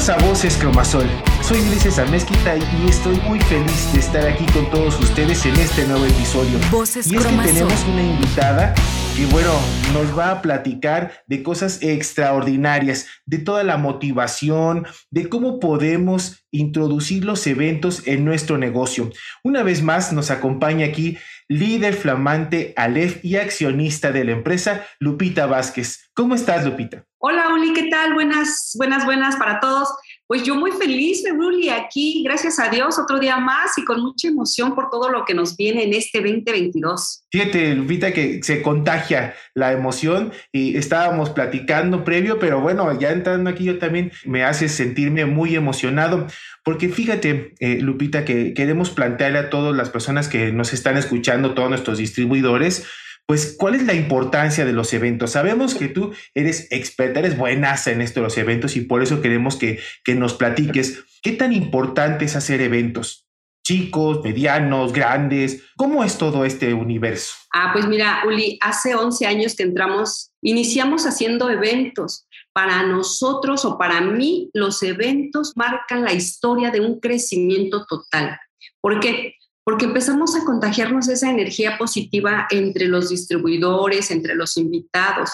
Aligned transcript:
Bienvenidos 0.00 0.08
a 0.08 0.26
Voces 0.26 0.56
Cromasol. 0.56 1.29
Soy 1.50 1.58
Ulises 1.62 1.98
Amezquita 1.98 2.56
y 2.56 2.88
estoy 2.88 3.16
muy 3.22 3.40
feliz 3.40 3.92
de 3.92 3.98
estar 3.98 4.24
aquí 4.24 4.46
con 4.52 4.70
todos 4.70 4.96
ustedes 5.00 5.44
en 5.46 5.56
este 5.56 5.84
nuevo 5.84 6.04
episodio. 6.04 6.60
Voces 6.70 7.10
y 7.10 7.16
es 7.16 7.26
que 7.26 7.36
tenemos 7.38 7.84
una 7.86 8.02
invitada 8.04 8.72
que, 9.16 9.26
bueno, 9.26 9.50
nos 9.92 10.16
va 10.16 10.30
a 10.30 10.42
platicar 10.42 11.24
de 11.26 11.42
cosas 11.42 11.82
extraordinarias, 11.82 13.08
de 13.26 13.38
toda 13.38 13.64
la 13.64 13.78
motivación, 13.78 14.86
de 15.10 15.28
cómo 15.28 15.58
podemos 15.58 16.46
introducir 16.52 17.24
los 17.24 17.44
eventos 17.48 18.06
en 18.06 18.24
nuestro 18.24 18.56
negocio. 18.56 19.10
Una 19.42 19.64
vez 19.64 19.82
más 19.82 20.12
nos 20.12 20.30
acompaña 20.30 20.86
aquí 20.86 21.18
líder 21.48 21.94
flamante, 21.94 22.74
Aleph 22.76 23.24
y 23.24 23.34
accionista 23.34 24.12
de 24.12 24.22
la 24.22 24.30
empresa, 24.30 24.86
Lupita 25.00 25.46
Vázquez. 25.46 26.10
¿Cómo 26.14 26.36
estás, 26.36 26.64
Lupita? 26.64 27.04
Hola, 27.18 27.52
Uli, 27.52 27.72
¿qué 27.72 27.88
tal? 27.90 28.14
Buenas, 28.14 28.70
buenas, 28.78 29.04
buenas 29.04 29.34
para 29.34 29.58
todos. 29.58 29.88
Pues 30.30 30.44
yo 30.44 30.54
muy 30.54 30.70
feliz, 30.70 31.24
Uli, 31.36 31.70
aquí, 31.70 32.22
gracias 32.24 32.60
a 32.60 32.68
Dios, 32.68 33.00
otro 33.00 33.18
día 33.18 33.38
más 33.38 33.76
y 33.76 33.84
con 33.84 34.00
mucha 34.00 34.28
emoción 34.28 34.76
por 34.76 34.88
todo 34.88 35.10
lo 35.10 35.24
que 35.24 35.34
nos 35.34 35.56
viene 35.56 35.82
en 35.82 35.92
este 35.92 36.20
2022. 36.20 37.24
Fíjate, 37.32 37.74
Lupita, 37.74 38.12
que 38.12 38.40
se 38.44 38.62
contagia 38.62 39.34
la 39.54 39.72
emoción 39.72 40.30
y 40.52 40.76
estábamos 40.76 41.30
platicando 41.30 42.04
previo, 42.04 42.38
pero 42.38 42.60
bueno, 42.60 42.96
ya 42.96 43.10
entrando 43.10 43.50
aquí 43.50 43.64
yo 43.64 43.80
también 43.80 44.12
me 44.24 44.44
hace 44.44 44.68
sentirme 44.68 45.26
muy 45.26 45.56
emocionado, 45.56 46.28
porque 46.62 46.88
fíjate, 46.90 47.54
eh, 47.58 47.80
Lupita, 47.80 48.24
que 48.24 48.54
queremos 48.54 48.90
plantearle 48.90 49.38
a 49.40 49.50
todas 49.50 49.74
las 49.74 49.90
personas 49.90 50.28
que 50.28 50.52
nos 50.52 50.72
están 50.72 50.96
escuchando, 50.96 51.54
todos 51.54 51.70
nuestros 51.70 51.98
distribuidores, 51.98 52.86
pues, 53.26 53.54
¿cuál 53.58 53.74
es 53.74 53.84
la 53.84 53.94
importancia 53.94 54.64
de 54.64 54.72
los 54.72 54.92
eventos? 54.92 55.32
Sabemos 55.32 55.74
que 55.74 55.88
tú 55.88 56.12
eres 56.34 56.66
experta, 56.70 57.20
eres 57.20 57.38
buenaza 57.38 57.92
en 57.92 58.00
esto 58.00 58.20
de 58.20 58.24
los 58.24 58.38
eventos 58.38 58.76
y 58.76 58.80
por 58.80 59.02
eso 59.02 59.20
queremos 59.20 59.56
que, 59.56 59.78
que 60.04 60.14
nos 60.14 60.34
platiques 60.34 61.04
qué 61.22 61.32
tan 61.32 61.52
importante 61.52 62.24
es 62.24 62.36
hacer 62.36 62.60
eventos. 62.60 63.26
Chicos, 63.62 64.24
medianos, 64.24 64.92
grandes, 64.92 65.62
¿cómo 65.76 66.02
es 66.02 66.18
todo 66.18 66.44
este 66.44 66.74
universo? 66.74 67.34
Ah, 67.52 67.70
pues 67.72 67.86
mira, 67.86 68.22
Uli, 68.26 68.58
hace 68.60 68.94
11 68.94 69.26
años 69.26 69.54
que 69.54 69.62
entramos, 69.62 70.32
iniciamos 70.42 71.06
haciendo 71.06 71.50
eventos. 71.50 72.26
Para 72.52 72.82
nosotros 72.82 73.64
o 73.64 73.78
para 73.78 74.00
mí, 74.00 74.50
los 74.54 74.82
eventos 74.82 75.52
marcan 75.54 76.02
la 76.02 76.12
historia 76.12 76.70
de 76.70 76.80
un 76.80 76.98
crecimiento 76.98 77.86
total. 77.86 78.40
¿Por 78.80 78.98
qué? 78.98 79.34
Porque 79.64 79.84
empezamos 79.84 80.34
a 80.34 80.44
contagiarnos 80.44 81.08
esa 81.08 81.30
energía 81.30 81.76
positiva 81.78 82.46
entre 82.50 82.86
los 82.86 83.10
distribuidores, 83.10 84.10
entre 84.10 84.34
los 84.34 84.56
invitados. 84.56 85.30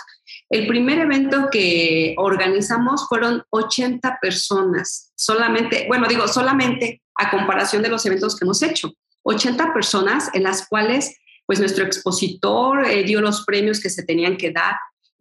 El 0.51 0.67
primer 0.67 0.99
evento 0.99 1.49
que 1.51 2.15
organizamos 2.19 3.09
fueron 3.09 3.43
80 3.51 4.19
personas, 4.21 5.13
solamente, 5.17 5.87
bueno, 5.89 6.09
digo, 6.09 6.27
solamente 6.29 7.03
a 7.15 7.31
comparación 7.31 7.83
de 7.83 7.89
los 7.89 8.05
eventos 8.05 8.37
que 8.37 8.45
hemos 8.45 8.63
hecho. 8.63 8.93
80 9.23 9.73
personas 9.73 10.31
en 10.35 10.43
las 10.43 10.69
cuales 10.69 11.17
pues 11.47 11.61
nuestro 11.61 11.85
expositor 11.85 12.85
eh, 12.85 13.05
dio 13.05 13.21
los 13.21 13.45
premios 13.45 13.81
que 13.81 13.89
se 13.89 14.03
tenían 14.03 14.37
que 14.37 14.51
dar. 14.51 14.77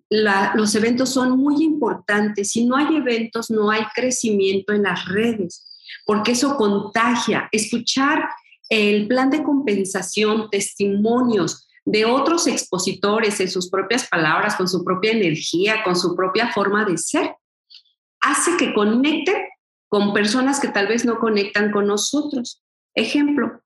La, 0.09 0.53
los 0.55 0.73
eventos 0.75 1.09
son 1.09 1.37
muy 1.37 1.63
importantes. 1.63 2.51
Si 2.51 2.65
no 2.65 2.75
hay 2.75 2.97
eventos, 2.97 3.49
no 3.49 3.69
hay 3.69 3.83
crecimiento 3.93 4.73
en 4.73 4.83
las 4.83 5.05
redes, 5.05 5.65
porque 6.05 6.31
eso 6.31 6.57
contagia. 6.57 7.47
Escuchar 7.51 8.27
el 8.69 9.07
plan 9.07 9.29
de 9.29 9.43
compensación, 9.43 10.49
testimonios 10.49 11.67
de 11.85 12.05
otros 12.05 12.47
expositores 12.47 13.39
en 13.39 13.49
sus 13.49 13.69
propias 13.69 14.07
palabras, 14.07 14.55
con 14.55 14.67
su 14.67 14.83
propia 14.83 15.11
energía, 15.11 15.83
con 15.83 15.95
su 15.95 16.15
propia 16.15 16.51
forma 16.51 16.83
de 16.83 16.97
ser, 16.97 17.35
hace 18.21 18.57
que 18.57 18.73
conecten 18.73 19.35
con 19.87 20.13
personas 20.13 20.59
que 20.59 20.67
tal 20.67 20.87
vez 20.87 21.05
no 21.05 21.19
conectan 21.19 21.71
con 21.71 21.85
nosotros. 21.85 22.63
Ejemplo, 22.95 23.61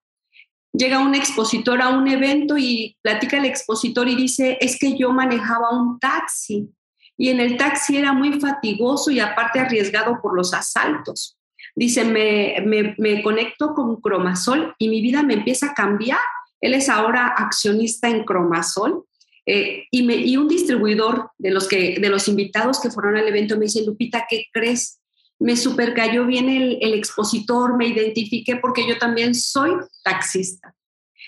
llega 0.74 1.00
un 1.00 1.16
expositor 1.16 1.82
a 1.82 1.90
un 1.90 2.08
evento 2.10 2.58
y 2.58 2.98
platica 3.02 3.38
el 3.38 3.46
expositor 3.46 4.08
y 4.10 4.16
dice, 4.16 4.58
es 4.60 4.78
que 4.78 4.98
yo 4.98 5.12
manejaba 5.12 5.72
un 5.72 5.98
taxi 5.98 6.70
y 7.18 7.30
en 7.30 7.40
el 7.40 7.58
taxi 7.58 7.98
era 7.98 8.14
muy 8.14 8.40
fatigoso 8.40 9.12
y 9.12 9.20
aparte 9.20 9.60
arriesgado 9.60 10.20
por 10.22 10.36
los 10.36 10.54
asaltos. 10.54 11.39
Dice, 11.80 12.04
me, 12.04 12.94
me, 12.98 13.24
conecto 13.24 13.74
con 13.74 14.02
Cromasol 14.02 14.76
y 14.78 14.90
mi 14.90 15.00
vida 15.00 15.24
me 15.24 15.36
empieza 15.36 15.68
a 15.68 15.74
cambiar. 15.74 16.20
Él 16.60 16.74
es 16.74 16.90
ahora 16.90 17.28
accionista 17.28 18.10
en 18.10 18.26
Cromasol 18.26 19.06
eh, 19.46 19.86
y, 19.90 20.04
me, 20.04 20.18
y, 20.18 20.36
un 20.36 20.50
distribuidor 20.50 21.32
de 21.38 21.52
los, 21.52 21.70
que, 21.70 21.98
de 21.98 22.10
los 22.10 22.28
invitados 22.28 22.82
que 22.82 22.92
fueron 22.92 23.16
al 23.16 23.30
evento 23.30 23.56
me 23.56 23.68
dice, 23.68 23.86
Lupita, 23.86 24.26
¿qué 24.30 24.48
crees? 24.52 25.00
Me 25.40 25.56
super 25.56 25.94
cayó 25.94 26.26
bien 26.26 26.50
el, 26.50 26.80
el 26.82 26.94
expositor, 26.96 27.78
me 27.78 27.88
identifiqué 27.88 28.58
porque 28.58 28.86
yo 28.86 28.98
también 28.98 29.34
soy 29.34 29.72
taxista. 30.04 30.76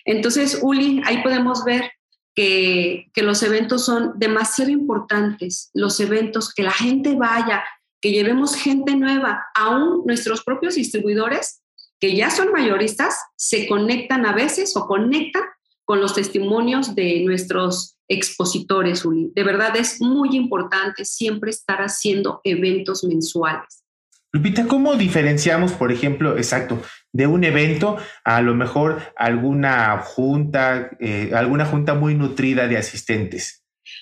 Entonces, 0.03 0.59
Uli, 0.61 1.01
ahí 1.05 1.23
podemos 1.23 1.63
ver 1.63 1.93
que, 2.35 3.09
que 3.13 3.23
los 3.23 3.41
eventos 3.41 3.85
son 3.85 4.19
demasiado 4.19 4.69
importantes, 4.69 5.71
los 5.73 5.97
eventos, 6.01 6.53
que 6.53 6.63
la 6.63 6.71
gente 6.71 7.15
vaya, 7.15 7.63
que 8.01 8.11
llevemos 8.11 8.55
gente 8.55 8.95
nueva, 8.95 9.45
aún 9.55 10.03
nuestros 10.05 10.43
propios 10.43 10.75
distribuidores, 10.75 11.61
que 11.99 12.15
ya 12.15 12.31
son 12.31 12.51
mayoristas, 12.51 13.15
se 13.35 13.67
conectan 13.67 14.25
a 14.25 14.33
veces 14.33 14.75
o 14.75 14.87
conectan 14.87 15.43
con 15.85 16.01
los 16.01 16.15
testimonios 16.15 16.95
de 16.95 17.23
nuestros 17.23 17.97
expositores. 18.07 19.03
De 19.05 19.43
verdad 19.43 19.75
es 19.77 20.01
muy 20.01 20.35
importante 20.35 21.05
siempre 21.05 21.51
estar 21.51 21.79
haciendo 21.79 22.41
eventos 22.43 23.03
mensuales. 23.03 23.83
Lupita, 24.33 24.65
¿cómo 24.65 24.95
diferenciamos, 24.95 25.73
por 25.73 25.91
ejemplo, 25.91 26.37
exacto, 26.37 26.81
de 27.11 27.27
un 27.27 27.43
evento 27.43 27.97
a 28.23 28.41
lo 28.41 28.55
mejor 28.55 29.01
alguna 29.17 29.97
junta, 29.97 30.91
eh, 31.01 31.31
alguna 31.35 31.65
junta 31.65 31.95
muy 31.95 32.15
nutrida 32.15 32.67
de 32.67 32.77
asistentes? 32.77 33.60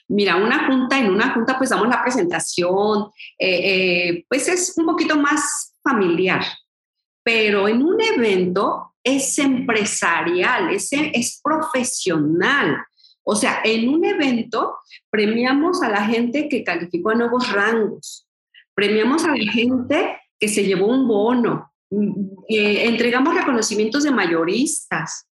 Mira, 0.09 0.37
una 0.37 0.65
junta, 0.65 0.97
en 0.97 1.11
una 1.11 1.33
junta 1.33 1.57
pues 1.57 1.69
damos 1.69 1.87
la 1.87 2.01
presentación, 2.01 3.09
eh, 3.37 4.09
eh, 4.09 4.25
pues 4.27 4.47
es 4.47 4.73
un 4.77 4.87
poquito 4.87 5.15
más 5.17 5.75
familiar, 5.83 6.43
pero 7.23 7.67
en 7.67 7.83
un 7.83 8.01
evento 8.01 8.95
es 9.03 9.37
empresarial, 9.37 10.73
es, 10.73 10.89
es 10.91 11.39
profesional. 11.43 12.77
O 13.23 13.35
sea, 13.35 13.61
en 13.63 13.87
un 13.87 14.03
evento 14.03 14.77
premiamos 15.11 15.83
a 15.83 15.89
la 15.89 16.03
gente 16.05 16.49
que 16.49 16.63
calificó 16.63 17.11
a 17.11 17.15
nuevos 17.15 17.51
rangos, 17.51 18.27
premiamos 18.73 19.23
a 19.25 19.35
la 19.35 19.51
gente 19.51 20.19
que 20.39 20.47
se 20.47 20.63
llevó 20.63 20.87
un 20.87 21.07
bono, 21.07 21.71
eh, 22.47 22.87
entregamos 22.87 23.35
reconocimientos 23.35 24.03
de 24.03 24.11
mayoristas, 24.11 25.28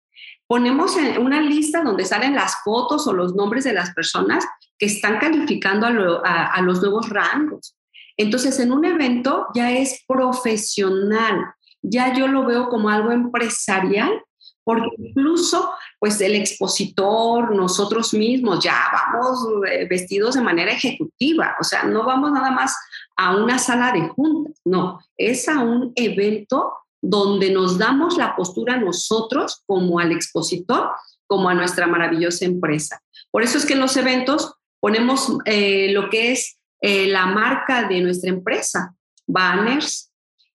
ponemos 0.47 0.95
en 0.97 1.21
una 1.21 1.41
lista 1.41 1.83
donde 1.83 2.05
salen 2.05 2.35
las 2.35 2.63
fotos 2.63 3.05
o 3.07 3.13
los 3.13 3.35
nombres 3.35 3.63
de 3.63 3.73
las 3.73 3.93
personas 3.93 4.45
que 4.79 4.85
están 4.85 5.19
calificando 5.19 5.85
a, 5.85 5.89
lo, 5.89 6.25
a, 6.25 6.45
a, 6.45 6.61
los 6.61 6.81
nuevos 6.81 7.09
rangos. 7.09 7.75
Entonces, 8.15 8.59
en 8.59 8.71
un 8.71 8.85
evento 8.85 9.47
ya 9.53 9.71
es 9.71 10.03
profesional, 10.07 11.53
ya 11.81 12.13
yo 12.13 12.27
lo 12.27 12.45
veo 12.45 12.69
como 12.69 12.89
algo 12.89 13.11
empresarial, 13.11 14.23
porque 14.63 14.89
incluso, 14.97 15.71
pues 15.97 16.19
el 16.19 16.35
expositor, 16.35 17.55
nosotros 17.55 18.13
mismos, 18.13 18.61
ya 18.61 18.75
vamos 18.91 19.47
eh, 19.69 19.87
vestidos 19.89 20.35
de 20.35 20.41
manera 20.41 20.73
ejecutiva, 20.73 21.55
o 21.59 21.63
sea, 21.63 21.83
no 21.83 22.03
vamos 22.03 22.31
nada 22.33 22.51
más 22.51 22.75
a 23.15 23.37
una 23.37 23.59
sala 23.59 23.93
de 23.93 24.09
juntas, 24.09 24.59
no, 24.65 24.99
es 25.15 25.47
a 25.47 25.59
un 25.59 25.93
evento 25.95 26.73
donde 27.09 27.51
nos 27.51 27.77
damos 27.77 28.17
la 28.17 28.35
postura 28.35 28.75
nosotros 28.75 29.63
como 29.65 29.99
al 29.99 30.11
expositor, 30.11 30.89
como 31.25 31.47
a 31.47 31.53
nuestra 31.53 31.87
maravillosa 31.87 32.43
empresa. 32.43 33.01
Por 33.31 33.43
eso 33.43 33.57
es 33.57 33.65
que 33.65 33.73
en 33.73 33.79
los 33.79 33.95
eventos 33.95 34.55
ponemos 34.81 35.37
eh, 35.45 35.91
lo 35.93 36.09
que 36.09 36.33
es 36.33 36.59
eh, 36.81 37.07
la 37.07 37.25
marca 37.25 37.87
de 37.87 38.01
nuestra 38.01 38.29
empresa, 38.29 38.93
banners, 39.25 40.11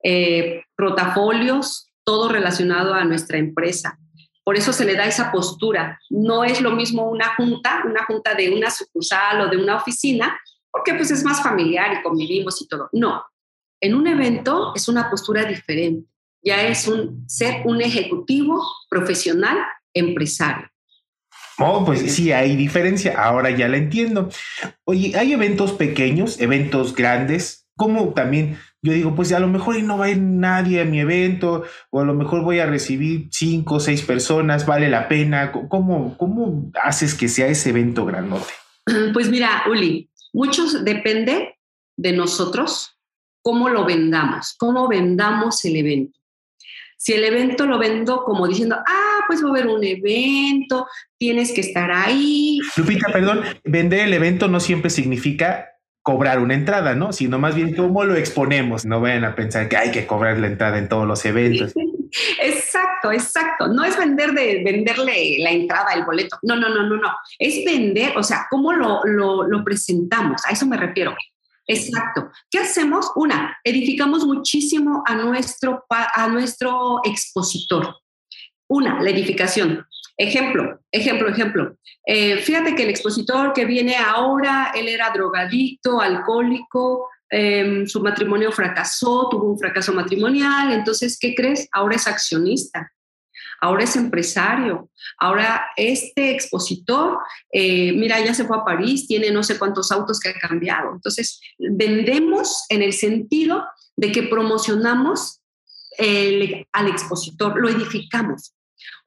eh, 0.02 0.64
todo 2.06 2.30
relacionado 2.30 2.94
a 2.94 3.04
nuestra 3.04 3.38
empresa. 3.38 4.00
Por 4.46 4.56
eso 4.56 4.72
se 4.72 4.86
le 4.86 4.96
da 4.96 5.06
esa 5.06 5.34
postura. 5.34 6.00
No 6.10 6.46
es 6.46 6.62
lo 6.62 6.72
mismo 6.72 7.10
una 7.10 7.36
junta, 7.36 7.84
una 7.86 8.06
junta 8.06 8.34
de 8.34 8.56
una 8.56 8.72
sucursal 8.72 9.42
o 9.42 9.48
de 9.50 9.58
una 9.58 9.76
oficina, 9.76 10.40
porque 10.72 10.94
pues 10.94 11.12
es 11.12 11.26
más 11.26 11.44
familiar 11.44 12.00
y 12.00 12.04
convivimos 12.04 12.62
y 12.62 12.68
todo. 12.70 12.88
No, 12.94 13.26
en 13.82 13.96
un 13.96 14.08
evento 14.08 14.72
es 14.74 14.88
una 14.88 15.10
postura 15.10 15.44
diferente 15.44 16.08
ya 16.44 16.68
es 16.68 16.88
un 16.88 17.28
ser 17.28 17.62
un 17.66 17.82
ejecutivo 17.82 18.62
profesional 18.90 19.58
empresario. 19.94 20.70
Oh, 21.60 21.84
pues 21.84 22.14
sí, 22.14 22.32
hay 22.32 22.56
diferencia. 22.56 23.22
Ahora 23.22 23.50
ya 23.50 23.68
la 23.68 23.78
entiendo. 23.78 24.30
Oye, 24.84 25.18
hay 25.18 25.34
eventos 25.34 25.74
pequeños, 25.74 26.40
eventos 26.40 26.94
grandes, 26.94 27.68
como 27.76 28.14
también 28.14 28.58
yo 28.82 28.94
digo, 28.94 29.16
pues 29.16 29.34
a 29.34 29.40
lo 29.40 29.48
mejor 29.48 29.82
no 29.84 29.98
va 29.98 30.06
a 30.06 30.10
ir 30.10 30.22
nadie 30.22 30.82
a 30.82 30.86
mi 30.86 31.00
evento, 31.00 31.64
o 31.90 32.00
a 32.00 32.06
lo 32.06 32.14
mejor 32.14 32.44
voy 32.44 32.60
a 32.60 32.68
recibir 32.68 33.28
cinco 33.32 33.76
o 33.76 33.80
seis 33.80 34.02
personas, 34.02 34.66
vale 34.66 34.88
la 34.90 35.08
pena. 35.08 35.52
¿Cómo, 35.52 36.16
cómo 36.18 36.72
haces 36.82 37.16
que 37.16 37.28
sea 37.28 37.48
ese 37.48 37.70
evento 37.70 38.06
grandote? 38.06 38.54
Pues 39.14 39.30
mira, 39.30 39.64
Uli, 39.70 40.10
muchos 40.32 40.86
depende 40.86 41.58
de 41.98 42.14
nosotros 42.14 42.98
cómo 43.42 43.68
lo 43.68 43.84
vendamos, 43.84 44.56
cómo 44.58 44.88
vendamos 44.88 45.66
el 45.66 45.76
evento. 45.76 46.18
Si 46.98 47.14
el 47.14 47.24
evento 47.24 47.66
lo 47.66 47.78
vendo 47.78 48.24
como 48.24 48.48
diciendo, 48.48 48.76
ah, 48.86 49.20
pues 49.28 49.44
va 49.44 49.48
a 49.48 49.52
haber 49.52 49.68
un 49.68 49.84
evento, 49.84 50.88
tienes 51.18 51.52
que 51.52 51.62
estar 51.62 51.92
ahí. 51.92 52.60
Lupita, 52.76 53.12
perdón, 53.12 53.42
vender 53.64 54.02
el 54.02 54.14
evento 54.14 54.48
no 54.48 54.60
siempre 54.60 54.90
significa 54.90 55.70
cobrar 56.02 56.40
una 56.40 56.54
entrada, 56.54 56.96
¿no? 56.96 57.14
Sino 57.14 57.38
más 57.38 57.54
bien 57.54 57.76
cómo 57.76 58.04
lo 58.06 58.16
exponemos. 58.16 58.86
No 58.86 59.02
vayan 59.02 59.26
a 59.26 59.36
pensar 59.36 59.68
que 59.68 59.78
hay 59.78 59.92
que 59.92 60.08
cobrar 60.08 60.40
la 60.40 60.48
entrada 60.48 60.78
en 60.78 60.88
todos 60.88 61.06
los 61.06 61.24
eventos. 61.26 61.74
Exacto, 62.42 63.12
exacto. 63.12 63.68
No 63.68 63.84
es 63.84 63.98
vender 63.98 64.32
de 64.32 64.64
venderle 64.64 65.36
la 65.40 65.52
entrada, 65.52 65.94
el 65.94 66.06
boleto. 66.06 66.38
No, 66.42 66.56
no, 66.56 66.70
no, 66.70 66.84
no, 66.84 66.96
no. 66.96 67.10
Es 67.38 67.66
vender, 67.66 68.18
o 68.18 68.24
sea, 68.24 68.48
cómo 68.50 68.72
lo, 68.72 69.04
lo, 69.04 69.44
lo 69.44 69.64
presentamos. 69.64 70.42
A 70.46 70.52
eso 70.52 70.66
me 70.66 70.78
refiero. 70.78 71.14
Exacto. 71.68 72.32
¿Qué 72.50 72.60
hacemos? 72.60 73.12
Una, 73.16 73.58
edificamos 73.64 74.26
muchísimo 74.26 75.04
a 75.06 75.16
nuestro, 75.16 75.86
a 75.90 76.28
nuestro 76.28 77.02
expositor. 77.04 77.96
Una, 78.70 79.02
la 79.02 79.10
edificación. 79.10 79.86
Ejemplo, 80.18 80.80
ejemplo, 80.92 81.30
ejemplo. 81.30 81.78
Eh, 82.06 82.38
fíjate 82.38 82.74
que 82.74 82.84
el 82.84 82.90
expositor 82.90 83.54
que 83.54 83.66
viene 83.66 83.96
ahora, 83.96 84.72
él 84.74 84.88
era 84.88 85.12
drogadicto, 85.12 86.02
alcohólico, 86.02 87.10
em, 87.30 87.86
su 87.86 88.02
matrimonio 88.02 88.52
fracasó, 88.52 89.28
tuvo 89.30 89.52
un 89.52 89.60
fracaso 89.60 89.94
matrimonial, 89.94 90.72
entonces, 90.72 91.20
¿qué 91.20 91.36
crees? 91.36 91.68
Ahora 91.72 91.98
es 91.98 92.08
accionista 92.08 92.92
ahora 93.62 93.84
es 93.84 93.96
empresario, 93.96 94.90
ahora 95.18 95.66
este 95.76 96.32
expositor, 96.32 97.20
eh, 97.52 97.92
mira, 97.94 98.24
ya 98.24 98.34
se 98.34 98.46
fue 98.46 98.58
a 98.58 98.66
París, 98.66 99.08
tiene 99.08 99.32
no 99.32 99.44
sé 99.44 99.58
cuántos 99.58 99.92
autos 99.92 100.20
que 100.20 100.30
ha 100.30 100.34
cambiado. 100.34 100.94
Entonces, 100.94 101.40
vendemos 101.58 102.66
en 102.70 102.82
el 102.82 102.94
sentido 102.94 103.66
de 103.96 104.12
que 104.12 104.24
promocionamos 104.24 105.42
al 106.74 106.88
expositor, 106.88 107.60
lo 107.60 107.70
edificamos. 107.70 108.54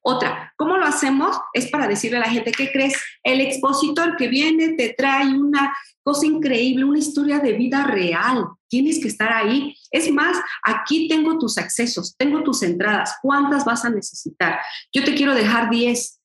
Otra, 0.02 0.54
¿cómo 0.56 0.78
lo 0.78 0.86
hacemos? 0.86 1.36
Es 1.52 1.70
para 1.70 1.86
decirle 1.86 2.16
a 2.18 2.20
la 2.20 2.30
gente, 2.30 2.52
¿qué 2.52 2.72
crees? 2.72 2.94
El 3.22 3.40
expositor 3.40 4.16
que 4.16 4.28
viene 4.28 4.70
te 4.70 4.94
trae 4.96 5.28
una 5.28 5.74
cosa 6.10 6.26
increíble, 6.26 6.84
una 6.84 6.98
historia 6.98 7.38
de 7.38 7.52
vida 7.52 7.84
real. 7.84 8.44
Tienes 8.68 9.00
que 9.00 9.06
estar 9.06 9.32
ahí. 9.32 9.76
Es 9.92 10.10
más, 10.10 10.36
aquí 10.64 11.06
tengo 11.06 11.38
tus 11.38 11.56
accesos, 11.56 12.16
tengo 12.16 12.42
tus 12.42 12.64
entradas. 12.64 13.14
¿Cuántas 13.22 13.64
vas 13.64 13.84
a 13.84 13.90
necesitar? 13.90 14.58
Yo 14.92 15.04
te 15.04 15.14
quiero 15.14 15.36
dejar 15.36 15.70
10. 15.70 16.20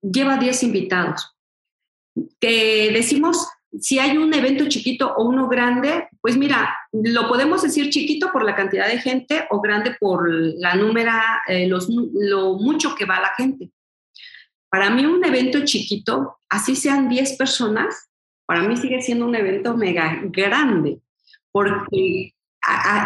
Lleva 0.00 0.38
10 0.38 0.62
invitados. 0.62 1.36
Que 2.40 2.90
decimos, 2.90 3.46
si 3.78 3.98
hay 3.98 4.16
un 4.16 4.32
evento 4.32 4.66
chiquito 4.66 5.12
o 5.14 5.28
uno 5.28 5.46
grande, 5.46 6.08
pues 6.22 6.38
mira, 6.38 6.74
lo 6.90 7.28
podemos 7.28 7.60
decir 7.60 7.90
chiquito 7.90 8.32
por 8.32 8.46
la 8.46 8.56
cantidad 8.56 8.88
de 8.88 8.98
gente 8.98 9.46
o 9.50 9.60
grande 9.60 9.94
por 10.00 10.26
la 10.32 10.74
númera, 10.74 11.42
eh, 11.48 11.68
los, 11.68 11.86
lo 11.90 12.54
mucho 12.54 12.94
que 12.94 13.04
va 13.04 13.20
la 13.20 13.34
gente. 13.36 13.70
Para 14.70 14.88
mí 14.88 15.04
un 15.04 15.22
evento 15.22 15.66
chiquito, 15.66 16.38
así 16.48 16.74
sean 16.74 17.10
10 17.10 17.36
personas, 17.36 18.07
para 18.48 18.62
mí 18.62 18.76
sigue 18.76 19.02
siendo 19.02 19.26
un 19.26 19.34
evento 19.34 19.76
mega 19.76 20.20
grande, 20.24 21.00
porque 21.52 22.32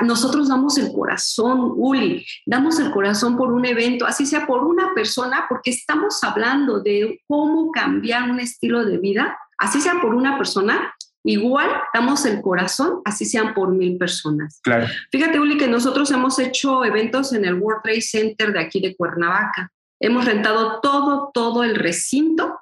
nosotros 0.03 0.49
damos 0.49 0.79
el 0.79 0.93
corazón, 0.93 1.73
Uli, 1.77 2.25
damos 2.47 2.79
el 2.79 2.93
corazón 2.93 3.37
por 3.37 3.53
un 3.53 3.67
evento, 3.67 4.06
así 4.06 4.25
sea 4.25 4.47
por 4.47 4.62
una 4.65 4.94
persona, 4.94 5.47
porque 5.49 5.71
estamos 5.71 6.23
hablando 6.23 6.81
de 6.81 7.21
cómo 7.27 7.73
cambiar 7.73 8.31
un 8.31 8.41
estilo 8.41 8.85
de 8.85 8.99
vida 8.99 9.37
así 9.62 9.81
sea 9.81 10.00
por 10.00 10.15
una 10.15 10.37
persona, 10.37 10.93
igual 11.25 11.71
damos 11.95 12.27
el 12.27 12.43
corazón, 12.43 13.00
así 13.05 13.25
sean 13.25 13.55
por 13.55 13.71
mil 13.71 13.97
personas. 13.97 14.61
Claro. 14.62 14.87
Fíjate, 15.12 15.38
Uli, 15.38 15.56
que 15.56 15.69
nosotros 15.69 16.11
hemos 16.11 16.38
hecho 16.41 16.85
eventos 16.85 17.33
en 17.33 17.45
el 17.45 17.55
World 17.55 17.83
Trade 17.83 18.00
Center 18.00 18.53
de 18.53 18.61
aquí 18.61 18.81
de 18.81 18.97
Cuernavaca. 18.97 19.71
Hemos 20.00 20.25
rentado 20.25 20.81
todo, 20.81 21.31
todo 21.33 21.62
el 21.62 21.77
recinto 21.77 22.59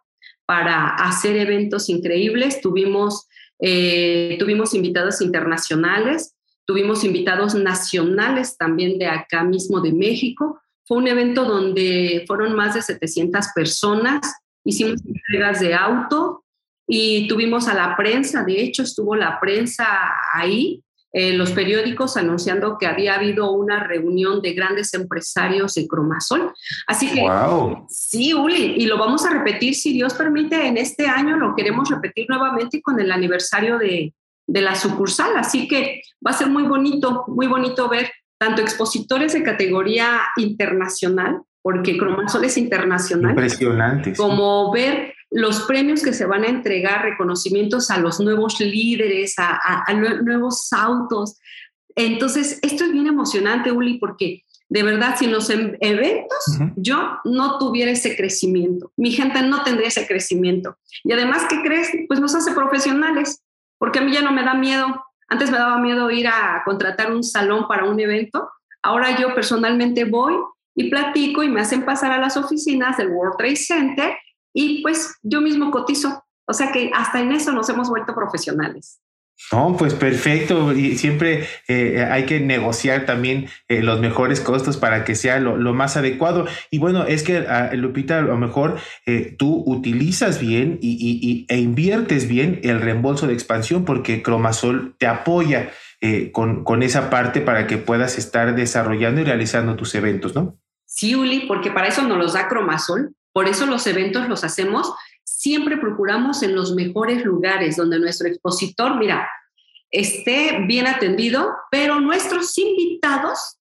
para 0.51 0.97
hacer 0.97 1.37
eventos 1.37 1.89
increíbles. 1.89 2.61
Tuvimos, 2.61 3.29
eh, 3.61 4.35
tuvimos 4.41 4.75
invitados 4.75 5.21
internacionales, 5.21 6.35
tuvimos 6.67 7.05
invitados 7.05 7.55
nacionales 7.55 8.57
también 8.57 8.99
de 8.99 9.07
acá 9.07 9.45
mismo 9.45 9.81
de 9.81 9.93
México. 9.93 10.61
Fue 10.89 10.99
un 10.99 11.07
evento 11.07 11.45
donde 11.45 12.25
fueron 12.27 12.57
más 12.57 12.75
de 12.75 12.83
700 12.83 13.47
personas. 13.55 14.21
Hicimos 14.65 15.01
entregas 15.07 15.61
de 15.61 15.73
auto, 15.73 16.43
y 16.89 17.29
tuvimos 17.29 17.69
a 17.69 17.75
la 17.75 17.97
prensa, 17.97 18.43
de 18.43 18.61
hecho 18.61 18.83
estuvo 18.83 19.15
la 19.15 19.39
prensa 19.39 19.87
ahí, 20.35 20.83
eh, 21.13 21.33
los 21.33 21.51
periódicos 21.51 22.17
anunciando 22.17 22.79
que 22.79 22.87
había 22.87 23.15
habido 23.15 23.51
una 23.51 23.83
reunión 23.83 24.41
de 24.43 24.53
grandes 24.53 24.95
empresarios 24.95 25.75
de 25.75 25.89
Cromasol. 25.89 26.53
Así 26.87 27.13
que 27.13 27.27
sí, 27.89 28.33
Uli, 28.33 28.75
y 28.77 28.87
lo 28.87 28.97
vamos 28.97 29.27
a 29.27 29.31
repetir 29.31 29.75
si 29.75 29.93
Dios 29.93 30.15
permite 30.15 30.67
en 30.67 30.77
este 30.77 31.07
año, 31.07 31.37
lo 31.37 31.57
queremos 31.57 31.91
repetir 31.91 32.27
nuevamente 32.29 32.81
con 32.81 33.01
el 33.01 33.11
aniversario 33.11 33.79
de, 33.79 34.15
de 34.47 34.61
la 34.61 34.75
sucursal. 34.75 35.37
Así 35.37 35.67
que 35.67 36.03
va 36.25 36.31
a 36.31 36.35
ser 36.35 36.49
muy 36.49 36.63
bonito, 36.65 37.25
muy 37.29 37.49
bonito 37.49 37.89
ver 37.89 38.11
tanto 38.39 38.63
expositores 38.63 39.33
de 39.33 39.43
categoría 39.43 40.21
internacional, 40.37 41.43
porque 41.61 41.99
Cromasol 41.99 42.45
es 42.45 42.57
internacional. 42.57 43.33
Impresionante. 43.33 44.15
Como 44.15 44.73
ver 44.73 45.13
los 45.31 45.61
premios 45.63 46.03
que 46.03 46.13
se 46.13 46.27
van 46.27 46.45
a 46.45 46.49
entregar, 46.49 47.03
reconocimientos 47.03 47.91
a 47.91 47.99
los 47.99 48.21
nuevos 48.21 48.59
líderes, 48.61 49.35
a, 49.39 49.85
nuevos 50.23 50.73
autos. 50.73 51.39
Entonces, 51.95 52.59
esto 52.63 52.85
es 52.85 52.93
bien 52.93 53.07
emocionante, 53.07 53.71
Uli, 53.71 53.99
porque 53.99 54.45
de 54.69 54.83
verdad, 54.83 55.17
si 55.19 55.25
en 55.25 55.33
los 55.33 55.51
em, 55.51 55.77
eventos 55.81 56.59
yo 56.77 57.19
no 57.25 57.59
tuviera 57.59 57.91
ese 57.91 58.17
crecimiento, 58.17 58.93
mi 58.97 59.11
gente 59.11 59.43
no 59.43 59.63
tendría 59.65 59.89
ese 59.89 60.07
crecimiento. 60.07 60.77
Y 61.03 61.13
además, 61.13 61.47
¿qué 61.49 61.61
crees? 61.63 61.91
Pues 62.07 62.21
nos 62.21 62.35
hace 62.35 62.53
profesionales, 62.53 63.43
porque 63.79 63.99
a 63.99 64.03
mí 64.03 64.13
ya 64.13 64.23
no 64.23 64.33
me 64.33 64.45
da 64.45 64.55
miedo. 64.55 65.05
Antes 65.29 65.51
me 65.51 65.59
daba 65.59 65.79
miedo 65.79 66.11
ir 66.11 66.29
a 66.29 66.63
contratar 66.65 67.13
un 67.13 67.23
salón 67.23 67.67
para 67.69 67.85
un 67.85 67.99
evento. 67.99 68.49
Ahora 68.83 69.19
yo 69.19 69.35
personalmente 69.35 70.05
voy 70.05 70.35
y 70.75 70.89
platico 70.89 71.43
y 71.43 71.49
me 71.49 71.61
hacen 71.61 71.85
pasar 71.85 72.13
a 72.13 72.19
las 72.19 72.37
oficinas 72.37 72.97
del 72.97 73.09
World 73.09 73.37
Trade 73.39 73.57
Center 73.57 74.17
y 74.53 74.83
pues 74.83 75.17
yo 75.23 75.41
mismo 75.41 75.71
cotizo. 75.71 76.25
O 76.47 76.53
sea 76.53 76.73
que 76.73 76.91
hasta 76.95 77.21
en 77.21 77.33
eso 77.33 77.53
nos 77.53 77.69
hemos 77.69 77.89
vuelto 77.89 78.15
profesionales. 78.15 79.01
No, 79.53 79.77
pues 79.77 79.95
perfecto. 79.95 80.73
Y 80.73 80.97
siempre 80.97 81.49
eh, 81.67 82.07
hay 82.09 82.25
que 82.25 82.41
negociar 82.41 83.07
también 83.07 83.49
eh, 83.69 83.83
los 83.83 84.01
mejores 84.01 84.41
costos 84.41 84.77
para 84.77 85.05
que 85.05 85.15
sea 85.15 85.41
lo, 85.41 85.73
más 85.73 85.97
adecuado. 85.97 86.47
Y 86.71 86.79
bueno, 86.79 87.05
es 87.05 87.23
que 87.23 87.39
ah, 87.39 87.71
Lupita, 87.75 88.19
a 88.19 88.23
lo 88.23 88.37
mejor 88.37 88.79
eh, 89.07 89.35
tú 89.39 89.65
utilizas 89.67 90.41
bien 90.41 90.79
y, 90.83 91.47
e 91.49 91.59
inviertes 91.59 92.29
bien 92.29 92.61
el 92.63 92.81
reembolso 92.81 93.27
de 93.27 93.33
expansión 93.33 93.85
porque 93.85 94.23
Cromasol 94.23 94.95
te 94.99 95.07
apoya 95.07 95.71
con, 96.33 96.65
con 96.65 96.83
esa 96.83 97.11
parte 97.11 97.43
para 97.43 97.67
que 97.67 97.77
puedas 97.77 98.17
estar 98.17 98.55
desarrollando 98.55 99.21
y 99.21 99.25
realizando 99.25 99.77
tus 99.77 99.95
eventos, 99.95 100.35
¿no? 100.35 100.59
Sí, 100.87 101.15
Uli, 101.15 101.45
porque 101.47 101.71
para 101.71 101.89
eso 101.89 102.03
nos 102.03 102.17
los 102.17 102.33
da 102.33 102.49
Cromasol 102.49 103.15
por 103.33 103.49
eso 103.49 103.67
los 103.67 103.87
eventos 103.87 104.29
los 104.29 104.45
hacemos, 104.45 104.93
siempre 105.25 105.77
procuramos 105.77 106.43
en 106.43 106.55
los 106.55 106.75
mejores 106.75 107.25
lugares 107.25 107.77
donde 107.77 107.99
nuestro 107.99 108.29
expositor, 108.29 108.97
mira, 108.97 109.29
esté 109.91 110.59
bien 110.67 110.87
atendido, 110.87 111.53
pero 111.71 112.01
nuestros 112.01 112.57
invitados 112.59 113.59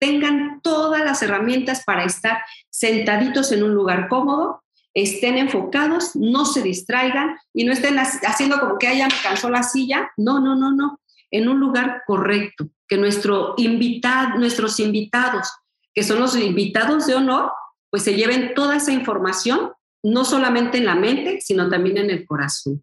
tengan 0.00 0.60
todas 0.62 1.04
las 1.04 1.22
herramientas 1.22 1.84
para 1.84 2.04
estar 2.04 2.42
sentaditos 2.70 3.52
en 3.52 3.62
un 3.62 3.74
lugar 3.74 4.08
cómodo, 4.08 4.62
estén 4.94 5.36
enfocados, 5.36 6.16
no 6.16 6.44
se 6.44 6.62
distraigan 6.62 7.36
y 7.52 7.64
no 7.64 7.72
estén 7.72 7.98
haciendo 7.98 8.58
como 8.58 8.78
que 8.78 8.88
haya 8.88 9.08
cansó 9.22 9.50
la 9.50 9.62
silla. 9.62 10.10
No, 10.16 10.40
no, 10.40 10.56
no, 10.56 10.72
no. 10.72 11.00
En 11.30 11.48
un 11.48 11.60
lugar 11.60 12.02
correcto, 12.06 12.68
que 12.88 12.96
nuestro 12.96 13.54
invitado, 13.56 14.38
nuestros 14.38 14.80
invitados, 14.80 15.48
que 15.94 16.02
son 16.02 16.18
los 16.18 16.36
invitados 16.36 17.06
de 17.06 17.14
honor, 17.14 17.52
pues 17.90 18.02
se 18.04 18.14
lleven 18.14 18.54
toda 18.54 18.76
esa 18.76 18.92
información, 18.92 19.72
no 20.02 20.24
solamente 20.24 20.78
en 20.78 20.86
la 20.86 20.94
mente, 20.94 21.40
sino 21.40 21.68
también 21.68 21.98
en 21.98 22.10
el 22.10 22.24
corazón. 22.24 22.82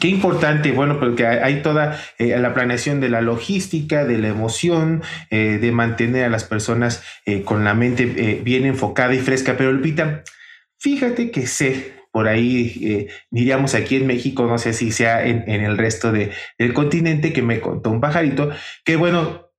Qué 0.00 0.08
importante, 0.08 0.72
bueno, 0.72 0.98
porque 0.98 1.26
hay 1.26 1.60
toda 1.62 2.00
eh, 2.18 2.36
la 2.38 2.54
planeación 2.54 2.98
de 2.98 3.10
la 3.10 3.20
logística, 3.20 4.06
de 4.06 4.16
la 4.16 4.28
emoción, 4.28 5.02
eh, 5.30 5.58
de 5.60 5.70
mantener 5.70 6.24
a 6.24 6.30
las 6.30 6.44
personas 6.44 7.02
eh, 7.26 7.42
con 7.42 7.62
la 7.62 7.74
mente 7.74 8.06
bien 8.42 8.64
enfocada 8.64 9.14
y 9.14 9.18
fresca. 9.18 9.56
Pero 9.58 9.72
Lupita, 9.72 10.24
fíjate 10.78 11.30
que 11.30 11.46
sé, 11.46 11.92
por 12.10 12.26
ahí 12.26 13.08
diríamos 13.30 13.74
aquí 13.74 13.96
en 13.96 14.06
México, 14.06 14.46
no 14.46 14.56
sé 14.56 14.72
si 14.72 14.90
sea 14.92 15.26
en, 15.26 15.46
el 15.46 15.76
resto 15.76 16.10
del 16.10 16.72
continente, 16.72 17.34
que 17.34 17.42
me 17.42 17.60
contó 17.60 17.90
un 17.90 18.00
pajarito, 18.00 18.50
que 18.82 18.96
bueno, 18.96 19.50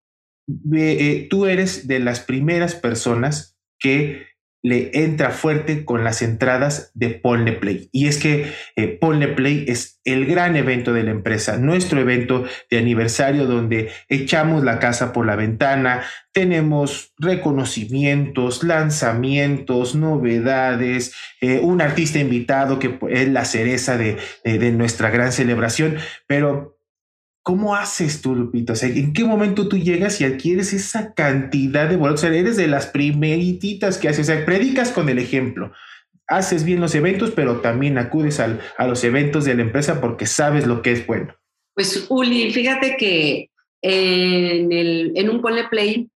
tú 1.29 1.45
eres 1.45 1.87
de 1.87 1.99
las 1.99 2.21
primeras 2.21 2.73
personas 2.73 3.55
que 3.79 4.25
le 4.67 4.91
entra 4.93 5.31
fuerte 5.31 5.85
con 5.85 6.03
las 6.03 6.21
entradas 6.21 6.91
de 6.93 7.09
Ponle 7.11 7.53
Play. 7.53 7.89
Y 7.93 8.07
es 8.07 8.17
que 8.17 8.51
eh, 8.75 8.99
Play 9.35 9.65
es 9.67 10.01
el 10.03 10.25
gran 10.25 10.55
evento 10.57 10.91
de 10.93 11.03
la 11.03 11.11
empresa, 11.11 11.57
nuestro 11.57 12.01
evento 12.01 12.43
de 12.69 12.77
aniversario 12.77 13.45
donde 13.45 13.89
echamos 14.09 14.63
la 14.63 14.79
casa 14.79 15.13
por 15.13 15.25
la 15.25 15.35
ventana, 15.35 16.03
tenemos 16.33 17.13
reconocimientos, 17.17 18.63
lanzamientos, 18.63 19.95
novedades, 19.95 21.13
eh, 21.41 21.59
un 21.61 21.81
artista 21.81 22.19
invitado 22.19 22.77
que 22.77 22.97
es 23.09 23.29
la 23.29 23.45
cereza 23.45 23.97
de, 23.97 24.17
de 24.43 24.71
nuestra 24.71 25.09
gran 25.09 25.31
celebración, 25.31 25.95
pero 26.27 26.76
¿Cómo 27.47 27.75
haces 27.75 28.21
tú, 28.21 28.35
Lupita? 28.35 28.73
O 28.73 28.75
sea, 28.75 28.89
¿en 28.89 29.13
qué 29.13 29.23
momento 29.23 29.69
tú 29.69 29.77
llegas 29.77 30.19
y 30.19 30.25
adquieres 30.25 30.73
esa 30.73 31.13
cantidad 31.13 31.87
de 31.87 31.95
boletos? 31.95 32.25
O 32.25 32.27
sea, 32.27 32.37
eres 32.37 32.57
de 32.57 32.67
las 32.67 32.87
primeritas 32.87 33.97
que 33.97 34.09
haces, 34.09 34.27
o 34.27 34.33
sea, 34.33 34.45
predicas 34.45 34.91
con 34.91 35.07
el 35.07 35.17
ejemplo. 35.17 35.71
Haces 36.27 36.65
bien 36.65 36.81
los 36.81 36.93
eventos, 36.93 37.31
pero 37.31 37.61
también 37.61 37.97
acudes 37.99 38.41
a 38.41 38.85
los 38.85 39.01
eventos 39.05 39.45
de 39.45 39.55
la 39.55 39.61
empresa 39.61 40.01
porque 40.01 40.25
sabes 40.25 40.67
lo 40.67 40.81
que 40.81 40.91
es 40.91 41.07
bueno. 41.07 41.37
Pues, 41.73 42.07
Uli, 42.09 42.51
fíjate 42.51 42.97
que 42.97 43.49
en, 43.81 44.73
el, 44.73 45.13
en 45.15 45.29
un 45.29 45.41
Ponle 45.41 45.69
Play 45.69 46.09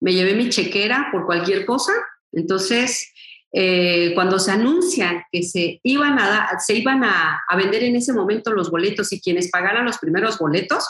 me 0.00 0.14
llevé 0.14 0.34
mi 0.34 0.48
chequera 0.48 1.10
por 1.12 1.26
cualquier 1.26 1.64
cosa. 1.64 1.92
Entonces, 2.32 3.14
eh, 3.58 4.12
cuando 4.14 4.38
se 4.38 4.50
anuncia 4.50 5.26
que 5.32 5.42
se 5.42 5.80
iban, 5.82 6.18
a, 6.18 6.60
se 6.60 6.74
iban 6.74 7.02
a, 7.04 7.40
vender 7.56 7.84
en 7.84 7.96
ese 7.96 8.12
momento 8.12 8.52
los 8.52 8.70
boletos 8.70 9.10
y 9.14 9.20
quienes 9.22 9.50
pagaran 9.50 9.86
los 9.86 9.96
primeros 9.96 10.36
boletos, 10.36 10.86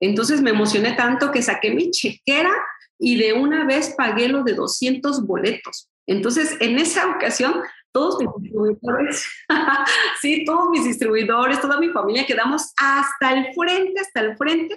entonces 0.00 0.42
me 0.42 0.50
emocioné 0.50 0.94
tanto 0.94 1.30
que 1.30 1.42
saqué 1.42 1.70
mi 1.70 1.92
chequera 1.92 2.50
y 2.98 3.18
de 3.18 3.34
una 3.34 3.64
vez 3.64 3.94
pagué 3.96 4.26
lo 4.26 4.42
de 4.42 4.54
200 4.54 5.24
boletos. 5.28 5.90
Entonces, 6.08 6.56
en 6.58 6.80
esa 6.80 7.06
ocasión, 7.06 7.62
todos 7.92 8.18
mis 8.18 8.30
distribuidores, 8.36 9.24
sí, 10.20 10.44
todos 10.44 10.70
mis 10.70 10.84
distribuidores, 10.84 11.60
toda 11.60 11.78
mi 11.78 11.90
familia 11.90 12.26
quedamos 12.26 12.72
hasta 12.78 13.32
el 13.32 13.54
frente, 13.54 14.00
hasta 14.00 14.22
el 14.22 14.36
frente 14.36 14.76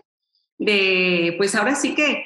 de, 0.60 1.34
pues 1.40 1.56
ahora 1.56 1.74
sí 1.74 1.96
que, 1.96 2.24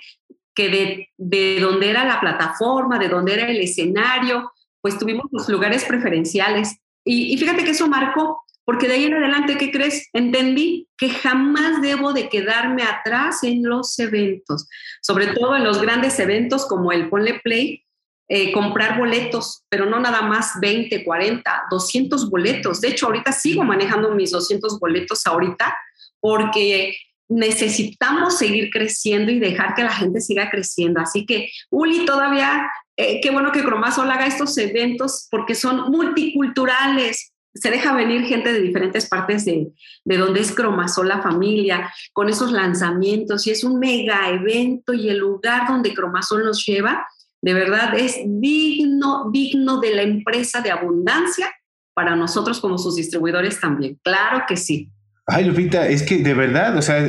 que 0.53 0.67
de, 0.67 1.09
de 1.15 1.61
donde 1.61 1.89
era 1.89 2.03
la 2.03 2.19
plataforma, 2.19 2.99
de 2.99 3.07
donde 3.07 3.35
era 3.35 3.47
el 3.49 3.61
escenario, 3.61 4.51
pues 4.81 4.97
tuvimos 4.97 5.25
los 5.31 5.49
lugares 5.49 5.85
preferenciales. 5.85 6.77
Y, 7.05 7.35
fíjate 7.37 7.63
que 7.63 7.71
eso 7.71 7.87
marcó, 7.87 8.41
porque 8.65 8.87
de 8.87 8.95
ahí 8.95 9.05
en 9.05 9.15
adelante, 9.15 9.57
¿qué 9.57 9.71
crees? 9.71 10.09
Entendí 10.13 10.87
que 10.97 11.09
jamás 11.09 11.81
debo 11.81 12.13
de 12.13 12.29
quedarme 12.29 12.83
atrás 12.83 13.43
en 13.43 13.63
los 13.63 13.97
eventos, 13.99 14.67
sobre 15.01 15.27
todo 15.27 15.55
en 15.55 15.63
los 15.63 15.81
grandes 15.81 16.19
eventos 16.19 16.67
como 16.67 16.91
el 16.91 17.09
Ponle 17.09 17.39
Play, 17.43 17.83
eh, 18.31 18.51
comprar 18.51 18.99
boletos, 18.99 19.63
pero 19.69 19.87
no 19.87 19.99
nada 19.99 20.21
más 20.21 20.59
20, 20.61 21.03
40, 21.03 21.63
200 21.71 22.29
boletos. 22.29 22.79
De 22.79 22.89
hecho, 22.89 23.07
ahorita 23.07 23.31
sigo 23.31 23.63
manejando 23.63 24.13
mis 24.13 24.29
200 24.29 24.79
boletos 24.79 25.25
ahorita 25.25 25.75
porque 26.19 26.95
necesitamos 27.27 28.37
seguir 28.37 28.69
creciendo 28.71 29.31
y 29.31 29.39
dejar 29.39 29.73
que 29.73 29.83
la 29.83 29.93
gente 29.93 30.21
siga 30.21 30.49
creciendo. 30.49 30.99
Así 30.99 31.25
que, 31.25 31.49
Uli, 31.69 32.05
todavía 32.05 32.69
eh, 32.99 33.21
qué 33.21 33.31
bueno 33.31 33.53
que 33.53 33.63
Cromasol 33.63 34.11
haga 34.11 34.25
estos 34.25 34.57
eventos 34.57 35.29
porque 35.31 35.55
son 35.55 35.89
multiculturales. 35.89 37.31
Se 37.53 37.71
deja 37.71 37.95
venir 37.95 38.25
gente 38.25 38.51
de 38.51 38.61
diferentes 38.61 39.07
partes 39.07 39.45
de, 39.45 39.69
de 40.03 40.17
donde 40.17 40.41
es 40.41 40.51
Cromasol 40.51 41.07
la 41.07 41.21
familia, 41.21 41.93
con 42.11 42.27
esos 42.27 42.51
lanzamientos, 42.51 43.47
y 43.47 43.51
es 43.51 43.63
un 43.63 43.79
mega 43.79 44.29
evento 44.29 44.93
y 44.93 45.07
el 45.07 45.19
lugar 45.19 45.67
donde 45.69 45.93
Cromasol 45.93 46.43
nos 46.43 46.65
lleva, 46.65 47.07
de 47.41 47.53
verdad 47.53 47.97
es 47.97 48.17
digno, 48.25 49.29
digno 49.31 49.79
de 49.79 49.95
la 49.95 50.01
empresa 50.01 50.59
de 50.59 50.71
abundancia 50.71 51.49
para 51.93 52.17
nosotros 52.17 52.59
como 52.59 52.77
sus 52.77 52.97
distribuidores 52.97 53.61
también. 53.61 53.97
Claro 54.03 54.43
que 54.45 54.57
sí. 54.57 54.91
Ay, 55.31 55.45
Lupita, 55.45 55.87
es 55.87 56.01
que 56.01 56.17
de 56.17 56.33
verdad, 56.33 56.75
o 56.75 56.81
sea, 56.81 57.07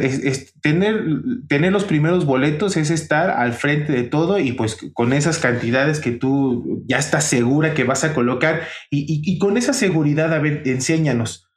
tener, 0.60 1.04
tener 1.48 1.72
los 1.72 1.84
primeros 1.84 2.26
boletos 2.26 2.76
es 2.76 2.90
estar 2.90 3.30
al 3.30 3.54
frente 3.54 3.92
de 3.92 4.02
todo 4.02 4.38
y 4.38 4.52
pues 4.52 4.76
con 4.92 5.14
esas 5.14 5.38
cantidades 5.38 6.00
que 6.00 6.10
tú 6.10 6.82
ya 6.86 6.98
estás 6.98 7.24
segura 7.24 7.72
que 7.72 7.84
vas 7.84 8.04
a 8.04 8.12
colocar 8.12 8.68
y, 8.90 9.38
con 9.38 9.56
esa 9.56 9.72
seguridad, 9.72 10.34
a 10.34 10.38
ver, 10.38 10.62
enséñanos, 10.66 11.48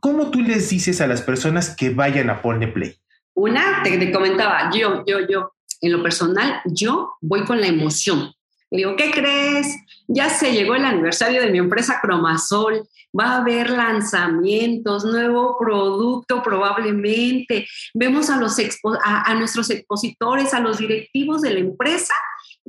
¿cómo 0.00 0.32
tú 0.32 0.40
les 0.40 0.68
dices 0.68 1.00
a 1.00 1.06
las 1.06 1.22
personas 1.22 1.76
que 1.76 1.90
vayan 1.90 2.28
a 2.28 2.42
Ponle 2.42 2.66
Play? 2.66 2.96
Una, 3.34 3.82
te, 3.84 3.98
te 3.98 4.10
comentaba, 4.10 4.70
yo, 4.74 5.04
yo, 5.06 5.20
yo, 5.28 5.52
en 5.80 5.92
lo 5.92 6.02
personal, 6.02 6.60
yo 6.64 7.12
voy 7.20 7.44
con 7.44 7.60
la 7.60 7.68
emoción. 7.68 8.32
Le 8.70 8.78
digo, 8.78 8.96
¿qué 8.96 9.12
crees? 9.12 9.76
Ya 10.08 10.30
se 10.30 10.52
llegó 10.52 10.74
el 10.74 10.84
aniversario 10.84 11.40
de 11.40 11.50
mi 11.50 11.58
empresa 11.58 12.00
Cromasol, 12.00 12.88
va 13.18 13.32
a 13.32 13.36
haber 13.38 13.70
lanzamientos, 13.70 15.04
nuevo 15.04 15.56
producto 15.58 16.42
probablemente. 16.42 17.66
Vemos 17.94 18.30
a, 18.30 18.36
los 18.36 18.56
nuestros 19.36 19.70
expositores, 19.70 20.54
a 20.54 20.60
los 20.60 20.78
directivos 20.78 21.42
de 21.42 21.50
la 21.50 21.60
empresa 21.60 22.14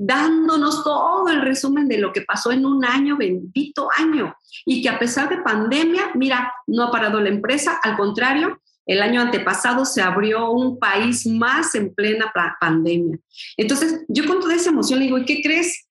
dándonos 0.01 0.86
todo 0.86 1.27
el 1.27 1.41
resumen 1.41 1.89
de 1.89 1.98
lo 1.98 2.13
que 2.13 2.22
pasó 2.22 2.53
en 2.53 2.65
un 2.65 2.86
año, 2.86 3.17
bendito 3.17 3.89
año, 3.98 4.34
y 4.65 4.81
que 4.81 4.88
a 4.88 4.98
pesar 4.98 5.27
de 5.27 5.41
pandemia, 5.41 6.12
mira, 6.15 6.53
no 6.67 6.84
ha 6.84 6.91
parado 6.91 7.19
la 7.19 7.27
empresa, 7.27 7.77
al 7.84 7.98
contrario, 7.98 8.62
el 8.86 9.01
año 9.01 9.22
antepasado 9.22 9.84
se 9.84 10.01
abrió 10.01 10.51
un 10.51 10.79
país 10.79 11.27
más 11.27 11.75
en 11.75 11.93
plena 11.93 12.31
pandemia. 12.60 13.19
Entonces, 13.58 14.05
yo 14.08 14.25
con 14.25 14.39
toda 14.39 14.55
esa 14.55 14.69
emoción 14.69 15.00
le 15.00 15.05
digo, 15.05 15.17
¿y 15.17 15.25
qué 15.25 15.41
crees? 15.43 15.88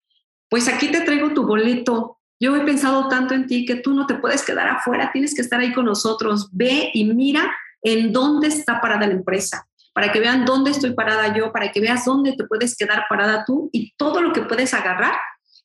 Pues 0.48 0.68
aquí 0.68 0.90
te 0.90 1.00
traigo 1.00 1.32
tu 1.32 1.46
boleto. 1.46 2.18
Yo 2.40 2.56
he 2.56 2.60
pensado 2.60 3.08
tanto 3.08 3.34
en 3.34 3.46
ti 3.46 3.64
que 3.64 3.76
tú 3.76 3.94
no 3.94 4.06
te 4.06 4.14
puedes 4.14 4.44
quedar 4.44 4.68
afuera, 4.68 5.10
tienes 5.12 5.34
que 5.34 5.42
estar 5.42 5.60
ahí 5.60 5.72
con 5.72 5.84
nosotros. 5.84 6.48
Ve 6.52 6.90
y 6.94 7.04
mira 7.04 7.54
en 7.82 8.12
dónde 8.12 8.48
está 8.48 8.80
parada 8.80 9.06
la 9.06 9.14
empresa, 9.14 9.66
para 9.92 10.12
que 10.12 10.20
vean 10.20 10.44
dónde 10.44 10.70
estoy 10.70 10.94
parada 10.94 11.36
yo, 11.36 11.52
para 11.52 11.72
que 11.72 11.80
veas 11.80 12.04
dónde 12.04 12.32
te 12.32 12.44
puedes 12.44 12.76
quedar 12.76 13.04
parada 13.08 13.44
tú 13.44 13.68
y 13.72 13.92
todo 13.96 14.20
lo 14.20 14.32
que 14.32 14.42
puedes 14.42 14.74
agarrar 14.74 15.18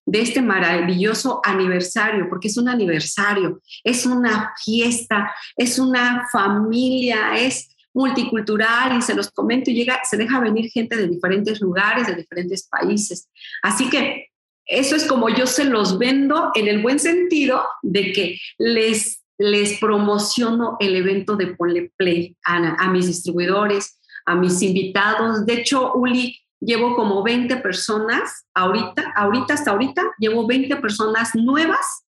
de 0.05 0.21
este 0.21 0.41
maravilloso 0.41 1.41
aniversario, 1.43 2.27
porque 2.29 2.49
es 2.49 2.57
un 2.57 2.67
aniversario, 2.67 3.61
es 3.83 4.05
una 4.05 4.53
fiesta, 4.63 5.33
es 5.55 5.79
una 5.79 6.27
familia, 6.31 7.37
es 7.37 7.69
multicultural 7.93 8.97
y 8.97 9.01
se 9.01 9.13
los 9.13 9.29
comento 9.31 9.69
y 9.69 9.75
llega, 9.75 10.01
se 10.03 10.17
deja 10.17 10.39
venir 10.39 10.69
gente 10.71 10.97
de 10.97 11.07
diferentes 11.07 11.61
lugares, 11.61 12.07
de 12.07 12.15
diferentes 12.15 12.67
países. 12.67 13.29
Así 13.61 13.89
que 13.89 14.32
eso 14.65 14.95
es 14.95 15.05
como 15.05 15.29
yo 15.29 15.45
se 15.45 15.65
los 15.65 15.97
vendo 15.97 16.51
en 16.55 16.67
el 16.67 16.81
buen 16.81 16.99
sentido 16.99 17.63
de 17.81 18.13
que 18.13 18.39
les, 18.57 19.23
les 19.37 19.79
promociono 19.79 20.77
el 20.79 20.95
evento 20.95 21.35
de 21.35 21.47
Ponle 21.47 21.91
Play 21.97 22.37
a, 22.45 22.89
mis 22.89 23.07
distribuidores, 23.07 23.99
a 24.25 24.35
mis 24.35 24.61
invitados. 24.61 25.45
De 25.45 25.55
hecho, 25.55 25.93
Uli, 25.93 26.39
llevo 26.59 26.95
como 26.95 27.23
20 27.23 27.57
personas 27.57 28.45
ahorita, 28.53 29.13
ahorita 29.15 29.53
hasta 29.53 29.71
ahorita, 29.71 30.03
llevo 30.17 30.47
20 30.47 30.77
personas 30.77 31.35
nuevas 31.35 32.05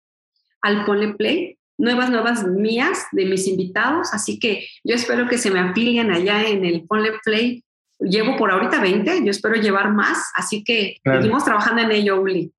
al 0.62 0.86
Ponle 0.86 1.14
Play, 1.14 1.58
nuevas, 1.78 2.10
nuevas 2.10 2.46
mías 2.46 3.06
de 3.14 3.26
mis 3.26 3.48
invitados. 3.48 4.14
Así 4.14 4.40
que 4.40 4.68
yo 4.84 4.96
espero 4.96 5.28
que 5.28 5.38
se 5.38 5.52
me 5.52 5.60
afilien 5.60 6.12
allá 6.12 6.44
en 6.44 6.66
el 6.66 6.86
Ponle 6.86 7.14
Play 7.24 7.64
Llevo 8.02 8.36
por 8.36 8.52
ahorita 8.52 8.82
20, 8.82 9.24
yo 9.24 9.32
espero 9.32 9.56
llevar 9.56 9.94
más, 9.94 10.32
así 10.36 10.64
que 10.64 10.98
seguimos 11.04 11.46
trabajando 11.46 11.84
en 11.84 11.92
ello, 11.92 12.20
Uli. 12.20 12.52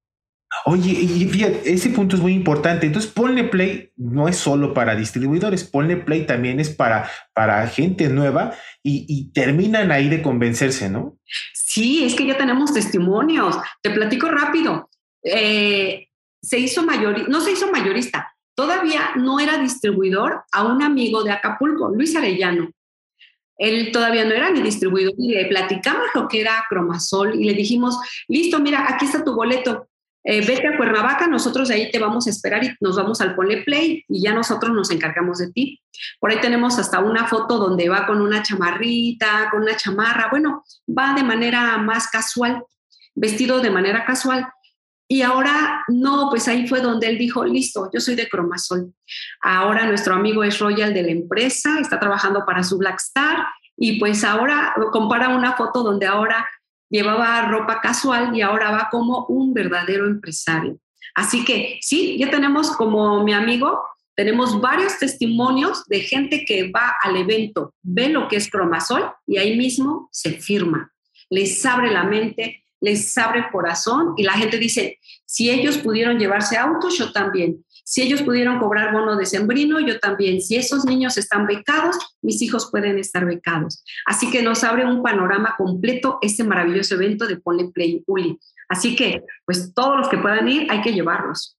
Oye, 0.66 0.90
y 0.90 1.24
fíjate, 1.24 1.72
ese 1.72 1.88
punto 1.90 2.14
es 2.14 2.22
muy 2.22 2.34
importante. 2.34 2.86
Entonces, 2.86 3.10
ponle 3.10 3.44
play 3.44 3.90
no 3.96 4.28
es 4.28 4.36
solo 4.36 4.74
para 4.74 4.94
distribuidores, 4.94 5.64
ponle 5.64 5.96
play 5.96 6.26
también 6.26 6.60
es 6.60 6.68
para, 6.68 7.10
para 7.32 7.66
gente 7.68 8.08
nueva 8.08 8.52
y, 8.82 9.32
terminan 9.32 9.90
ahí 9.90 10.08
de 10.08 10.22
convencerse, 10.22 10.90
¿no? 10.90 11.16
Sí, 11.54 12.04
es 12.04 12.14
que 12.14 12.26
ya 12.26 12.36
tenemos 12.36 12.72
testimonios. 12.74 13.56
Te 13.80 13.90
platico 13.90 14.28
rápido. 14.28 14.90
Eh, 15.24 16.08
se 16.42 16.58
hizo 16.58 16.82
mayorista, 16.82 17.30
no 17.30 17.40
se 17.40 17.52
hizo 17.52 17.70
mayorista, 17.70 18.34
todavía 18.54 19.12
no 19.16 19.40
era 19.40 19.58
distribuidor 19.58 20.44
a 20.52 20.64
un 20.64 20.82
amigo 20.82 21.22
de 21.22 21.30
Acapulco, 21.30 21.88
Luis 21.88 22.14
Arellano. 22.14 22.70
Él 23.58 23.90
todavía 23.92 24.24
no 24.24 24.32
era 24.34 24.50
ni 24.50 24.62
distribuidor 24.62 25.14
y 25.18 25.34
le 25.34 25.46
platicamos 25.46 26.08
lo 26.14 26.28
que 26.28 26.40
era 26.40 26.64
Cromasol 26.68 27.34
y 27.34 27.44
le 27.44 27.54
dijimos, 27.54 27.98
listo, 28.28 28.58
mira, 28.60 28.86
aquí 28.88 29.04
está 29.04 29.24
tu 29.24 29.34
boleto, 29.34 29.88
eh, 30.24 30.44
vete 30.46 30.68
a 30.68 30.76
Cuernavaca, 30.76 31.26
nosotros 31.26 31.68
de 31.68 31.74
ahí 31.74 31.90
te 31.90 31.98
vamos 31.98 32.26
a 32.26 32.30
esperar 32.30 32.62
y 32.62 32.72
nos 32.80 32.96
vamos 32.96 33.20
al 33.20 33.34
Ponle 33.34 33.62
Play 33.62 34.04
y 34.08 34.22
ya 34.22 34.32
nosotros 34.32 34.72
nos 34.72 34.90
encargamos 34.90 35.38
de 35.38 35.50
ti. 35.50 35.82
Por 36.20 36.30
ahí 36.30 36.40
tenemos 36.40 36.78
hasta 36.78 37.00
una 37.00 37.26
foto 37.26 37.58
donde 37.58 37.88
va 37.88 38.06
con 38.06 38.22
una 38.22 38.42
chamarrita, 38.42 39.48
con 39.50 39.62
una 39.62 39.76
chamarra, 39.76 40.28
bueno, 40.30 40.64
va 40.88 41.14
de 41.14 41.24
manera 41.24 41.76
más 41.78 42.08
casual, 42.08 42.62
vestido 43.14 43.60
de 43.60 43.70
manera 43.70 44.04
casual. 44.04 44.46
Y 45.08 45.22
ahora, 45.22 45.84
no, 45.88 46.28
pues 46.30 46.48
ahí 46.48 46.66
fue 46.66 46.80
donde 46.80 47.08
él 47.08 47.18
dijo, 47.18 47.44
listo, 47.44 47.90
yo 47.92 48.00
soy 48.00 48.14
de 48.14 48.28
Cromasol. 48.28 48.92
Ahora 49.42 49.86
nuestro 49.86 50.14
amigo 50.14 50.42
es 50.42 50.58
Royal 50.58 50.94
de 50.94 51.02
la 51.02 51.10
empresa, 51.10 51.78
está 51.80 52.00
trabajando 52.00 52.44
para 52.46 52.62
su 52.62 52.78
Black 52.78 52.98
Star 52.98 53.44
y 53.76 53.98
pues 53.98 54.24
ahora 54.24 54.74
compara 54.90 55.28
una 55.30 55.54
foto 55.54 55.82
donde 55.82 56.06
ahora 56.06 56.48
llevaba 56.88 57.42
ropa 57.48 57.80
casual 57.80 58.36
y 58.36 58.42
ahora 58.42 58.70
va 58.70 58.88
como 58.90 59.26
un 59.26 59.54
verdadero 59.54 60.06
empresario. 60.06 60.78
Así 61.14 61.44
que 61.44 61.78
sí, 61.80 62.16
ya 62.18 62.30
tenemos 62.30 62.70
como 62.76 63.24
mi 63.24 63.32
amigo, 63.32 63.82
tenemos 64.14 64.60
varios 64.60 64.98
testimonios 64.98 65.84
de 65.86 66.00
gente 66.00 66.44
que 66.46 66.70
va 66.70 66.94
al 67.02 67.16
evento, 67.16 67.74
ve 67.82 68.08
lo 68.08 68.28
que 68.28 68.36
es 68.36 68.50
Cromasol 68.50 69.10
y 69.26 69.38
ahí 69.38 69.56
mismo 69.56 70.08
se 70.12 70.32
firma. 70.32 70.92
Les 71.30 71.64
abre 71.64 71.90
la 71.90 72.04
mente, 72.04 72.61
les 72.82 73.16
abre 73.16 73.38
el 73.38 73.50
corazón 73.50 74.14
y 74.16 74.24
la 74.24 74.32
gente 74.32 74.58
dice, 74.58 74.98
si 75.24 75.48
ellos 75.48 75.78
pudieron 75.78 76.18
llevarse 76.18 76.58
autos, 76.58 76.98
yo 76.98 77.12
también. 77.12 77.64
Si 77.84 78.02
ellos 78.02 78.22
pudieron 78.22 78.58
cobrar 78.58 78.92
bono 78.92 79.16
de 79.16 79.24
sembrino, 79.24 79.80
yo 79.80 79.98
también. 79.98 80.40
Si 80.40 80.56
esos 80.56 80.84
niños 80.84 81.16
están 81.16 81.46
becados, 81.46 81.96
mis 82.20 82.42
hijos 82.42 82.68
pueden 82.70 82.98
estar 82.98 83.24
becados. 83.24 83.82
Así 84.06 84.30
que 84.30 84.42
nos 84.42 84.62
abre 84.64 84.84
un 84.84 85.02
panorama 85.02 85.54
completo 85.56 86.18
este 86.22 86.44
maravilloso 86.44 86.94
evento 86.96 87.26
de 87.26 87.36
Ponle 87.36 87.70
Play 87.72 88.02
Uli. 88.06 88.38
Así 88.68 88.96
que, 88.96 89.22
pues 89.44 89.72
todos 89.74 89.98
los 89.98 90.08
que 90.08 90.18
puedan 90.18 90.48
ir, 90.48 90.66
hay 90.70 90.82
que 90.82 90.92
llevarlos. 90.92 91.58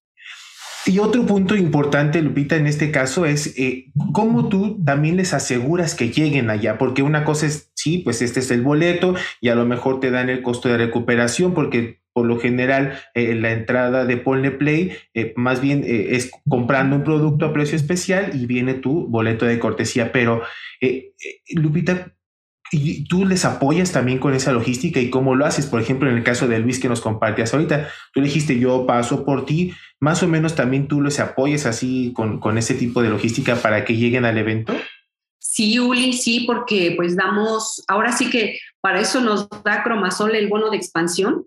Y 0.86 0.98
otro 0.98 1.24
punto 1.24 1.56
importante, 1.56 2.20
Lupita, 2.20 2.56
en 2.56 2.66
este 2.66 2.90
caso 2.90 3.24
es 3.24 3.58
eh, 3.58 3.86
cómo 4.12 4.48
tú 4.48 4.82
también 4.84 5.16
les 5.16 5.32
aseguras 5.32 5.94
que 5.94 6.10
lleguen 6.10 6.50
allá, 6.50 6.76
porque 6.76 7.02
una 7.02 7.24
cosa 7.24 7.46
es, 7.46 7.70
sí, 7.84 7.98
pues 7.98 8.22
este 8.22 8.40
es 8.40 8.50
el 8.50 8.62
boleto 8.62 9.14
y 9.40 9.50
a 9.50 9.54
lo 9.54 9.66
mejor 9.66 10.00
te 10.00 10.10
dan 10.10 10.30
el 10.30 10.40
costo 10.40 10.70
de 10.70 10.78
recuperación 10.78 11.52
porque 11.52 12.00
por 12.14 12.26
lo 12.26 12.38
general 12.38 12.98
eh, 13.14 13.34
la 13.34 13.52
entrada 13.52 14.06
de 14.06 14.16
Ponle 14.16 14.52
Play 14.52 14.92
eh, 15.12 15.34
más 15.36 15.60
bien 15.60 15.84
es 15.84 16.30
comprando 16.48 16.96
un 16.96 17.04
producto 17.04 17.46
a 17.46 17.52
precio 17.52 17.76
especial 17.76 18.30
y 18.34 18.46
viene 18.46 18.74
tu 18.74 19.06
boleto 19.08 19.46
de 19.46 19.58
cortesía. 19.58 20.12
Pero, 20.12 20.42
Lupita, 21.50 22.14
y 22.70 23.04
tú 23.04 23.24
les 23.24 23.44
apoyas 23.44 23.92
también 23.92 24.18
con 24.18 24.34
esa 24.34 24.52
logística 24.52 24.98
y 24.98 25.10
cómo 25.10 25.34
lo 25.34 25.46
haces. 25.46 25.66
Por 25.66 25.80
ejemplo, 25.80 26.10
en 26.10 26.16
el 26.16 26.24
caso 26.24 26.48
de 26.48 26.58
Luis 26.58 26.80
que 26.80 26.88
nos 26.88 27.00
compartías 27.00 27.54
ahorita, 27.54 27.88
tú 28.12 28.20
dijiste 28.20 28.58
yo 28.58 28.86
paso 28.86 29.24
por 29.24 29.46
ti, 29.46 29.72
más 30.00 30.22
o 30.22 30.28
menos 30.28 30.54
también 30.54 30.88
tú 30.88 31.00
les 31.00 31.20
apoyas 31.20 31.66
así 31.66 32.12
con, 32.14 32.40
con 32.40 32.58
ese 32.58 32.74
tipo 32.74 33.02
de 33.02 33.10
logística 33.10 33.56
para 33.56 33.84
que 33.84 33.96
lleguen 33.96 34.24
al 34.24 34.38
evento. 34.38 34.74
Sí, 35.54 35.78
Uli, 35.78 36.14
sí, 36.14 36.40
porque 36.48 36.94
pues 36.96 37.14
damos, 37.14 37.84
ahora 37.86 38.10
sí 38.10 38.28
que 38.28 38.58
para 38.80 38.98
eso 38.98 39.20
nos 39.20 39.48
da 39.62 39.84
Cromasol 39.84 40.34
el 40.34 40.48
bono 40.48 40.68
de 40.68 40.76
expansión, 40.76 41.46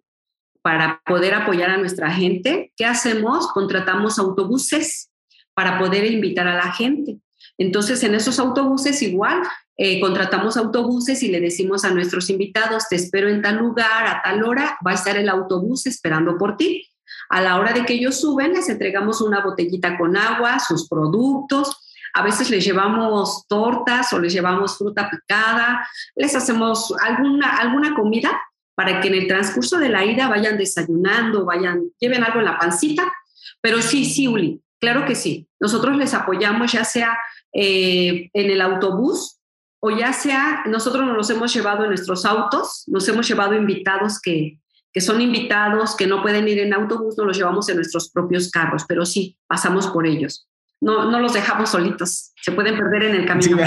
para 0.62 1.02
poder 1.06 1.34
apoyar 1.34 1.72
a 1.72 1.78
nuestra 1.78 2.10
gente. 2.12 2.72
¿Qué 2.78 2.86
hacemos? 2.86 3.52
Contratamos 3.52 4.18
autobuses 4.18 5.10
para 5.54 5.78
poder 5.78 6.10
invitar 6.10 6.48
a 6.48 6.56
la 6.56 6.72
gente. 6.72 7.18
Entonces, 7.58 8.02
en 8.04 8.16
esos 8.16 8.40
autobuses 8.40 9.02
igual 9.02 9.42
eh, 9.76 10.00
contratamos 10.00 10.56
autobuses 10.56 11.22
y 11.22 11.28
le 11.28 11.42
decimos 11.42 11.84
a 11.84 11.92
nuestros 11.92 12.30
invitados, 12.30 12.88
te 12.88 12.96
espero 12.96 13.28
en 13.28 13.42
tal 13.42 13.58
lugar, 13.58 14.08
a 14.08 14.22
tal 14.24 14.42
hora, 14.46 14.78
va 14.88 14.92
a 14.92 14.96
estar 14.96 15.18
el 15.18 15.28
autobús 15.28 15.86
esperando 15.86 16.38
por 16.38 16.56
ti. 16.56 16.88
A 17.28 17.42
la 17.42 17.60
hora 17.60 17.74
de 17.74 17.84
que 17.84 17.96
ellos 17.96 18.22
suben, 18.22 18.54
les 18.54 18.70
entregamos 18.70 19.20
una 19.20 19.44
botellita 19.44 19.98
con 19.98 20.16
agua, 20.16 20.60
sus 20.60 20.88
productos, 20.88 21.87
a 22.18 22.24
veces 22.24 22.50
les 22.50 22.66
llevamos 22.66 23.46
tortas 23.48 24.12
o 24.12 24.20
les 24.20 24.34
llevamos 24.34 24.78
fruta 24.78 25.10
picada, 25.10 25.88
les 26.16 26.36
hacemos 26.36 26.94
alguna, 27.00 27.58
alguna 27.58 27.94
comida 27.94 28.42
para 28.76 29.02
que 29.02 29.08
en 29.08 29.16
el 29.16 29.28
transcurso 29.28 29.78
de 29.78 29.90
la 29.90 30.04
ida 30.04 30.28
vayan 30.28 30.58
desayunando, 30.58 31.46
vayan, 31.46 31.92
lleven 32.00 32.24
algo 32.24 32.40
en 32.40 32.46
la 32.46 32.58
pancita. 32.58 33.14
Pero 33.62 33.82
sí, 33.82 34.06
sí, 34.06 34.28
Uli, 34.28 34.62
claro 34.80 35.06
que 35.06 35.16
sí. 35.16 35.48
Nosotros 35.60 35.96
les 35.98 36.14
apoyamos 36.14 36.72
ya 36.72 36.84
sea 36.84 37.18
eh, 37.54 38.30
en 38.34 38.52
el 38.52 38.62
autobús 38.62 39.40
o 39.80 39.92
ya 39.92 40.12
sea 40.12 40.64
nosotros 40.66 41.06
nos 41.06 41.16
los 41.16 41.30
hemos 41.30 41.54
llevado 41.54 41.84
en 41.84 41.90
nuestros 41.90 42.26
autos, 42.26 42.84
nos 42.88 43.08
hemos 43.08 43.28
llevado 43.28 43.54
invitados 43.54 44.20
que, 44.20 44.60
que 44.92 45.02
son 45.02 45.22
invitados, 45.22 45.96
que 45.96 46.08
no 46.08 46.24
pueden 46.24 46.48
ir 46.48 46.58
en 46.60 46.74
autobús, 46.74 47.16
nos 47.16 47.28
los 47.28 47.38
llevamos 47.38 47.70
en 47.70 47.76
nuestros 47.76 48.10
propios 48.10 48.50
carros, 48.50 48.86
pero 48.88 49.06
sí, 49.06 49.38
pasamos 49.48 49.88
por 49.88 50.08
ellos. 50.08 50.48
No, 50.80 51.10
no 51.10 51.20
los 51.20 51.34
dejamos 51.34 51.72
solitos, 51.72 52.34
se 52.42 52.52
pueden 52.52 52.78
perder 52.78 53.04
en 53.04 53.16
el 53.16 53.26
camino. 53.26 53.58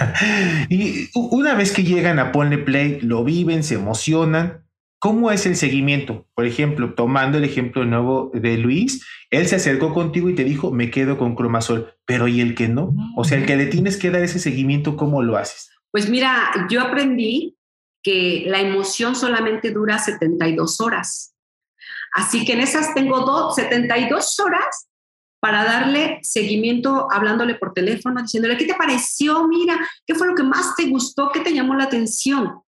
y 0.68 1.08
una 1.14 1.54
vez 1.54 1.72
que 1.72 1.82
llegan 1.82 2.18
a 2.18 2.30
Ponle 2.30 2.58
Play, 2.58 3.00
lo 3.00 3.24
viven, 3.24 3.64
se 3.64 3.74
emocionan, 3.74 4.64
¿Cómo 5.04 5.30
es 5.30 5.44
el 5.44 5.54
seguimiento? 5.54 6.26
Por 6.34 6.46
ejemplo, 6.46 6.94
tomando 6.94 7.36
el 7.36 7.44
ejemplo 7.44 7.84
nuevo 7.84 8.30
de 8.32 8.56
Luis, 8.56 9.06
él 9.28 9.46
se 9.46 9.56
acercó 9.56 9.92
contigo 9.92 10.30
y 10.30 10.34
te 10.34 10.44
dijo, 10.44 10.70
me 10.70 10.90
quedo 10.90 11.18
con 11.18 11.34
cromasol, 11.34 11.94
pero 12.06 12.26
¿y 12.26 12.40
el 12.40 12.54
que 12.54 12.68
no? 12.68 12.94
O 13.14 13.22
sea, 13.22 13.36
el 13.36 13.44
que 13.44 13.54
le 13.56 13.66
tienes 13.66 13.98
que 13.98 14.10
dar 14.10 14.22
ese 14.22 14.38
seguimiento, 14.38 14.96
¿cómo 14.96 15.22
lo 15.22 15.36
haces? 15.36 15.70
Pues 15.90 16.08
mira, 16.08 16.66
yo 16.70 16.80
aprendí 16.80 17.58
que 18.02 18.44
la 18.46 18.60
emoción 18.60 19.14
solamente 19.14 19.72
dura 19.72 19.98
72 19.98 20.80
horas. 20.80 21.34
Así 22.14 22.46
que 22.46 22.54
en 22.54 22.60
esas 22.60 22.94
tengo 22.94 23.26
dos, 23.26 23.56
72 23.56 24.40
horas 24.40 24.88
para 25.44 25.62
darle 25.62 26.20
seguimiento, 26.22 27.06
hablándole 27.12 27.56
por 27.56 27.74
teléfono, 27.74 28.22
diciéndole, 28.22 28.56
¿qué 28.56 28.64
te 28.64 28.74
pareció? 28.76 29.46
Mira, 29.46 29.78
¿qué 30.06 30.14
fue 30.14 30.26
lo 30.26 30.34
que 30.34 30.42
más 30.42 30.74
te 30.74 30.86
gustó? 30.86 31.30
¿Qué 31.30 31.40
te 31.40 31.52
llamó 31.52 31.74
la 31.74 31.84
atención? 31.84 32.62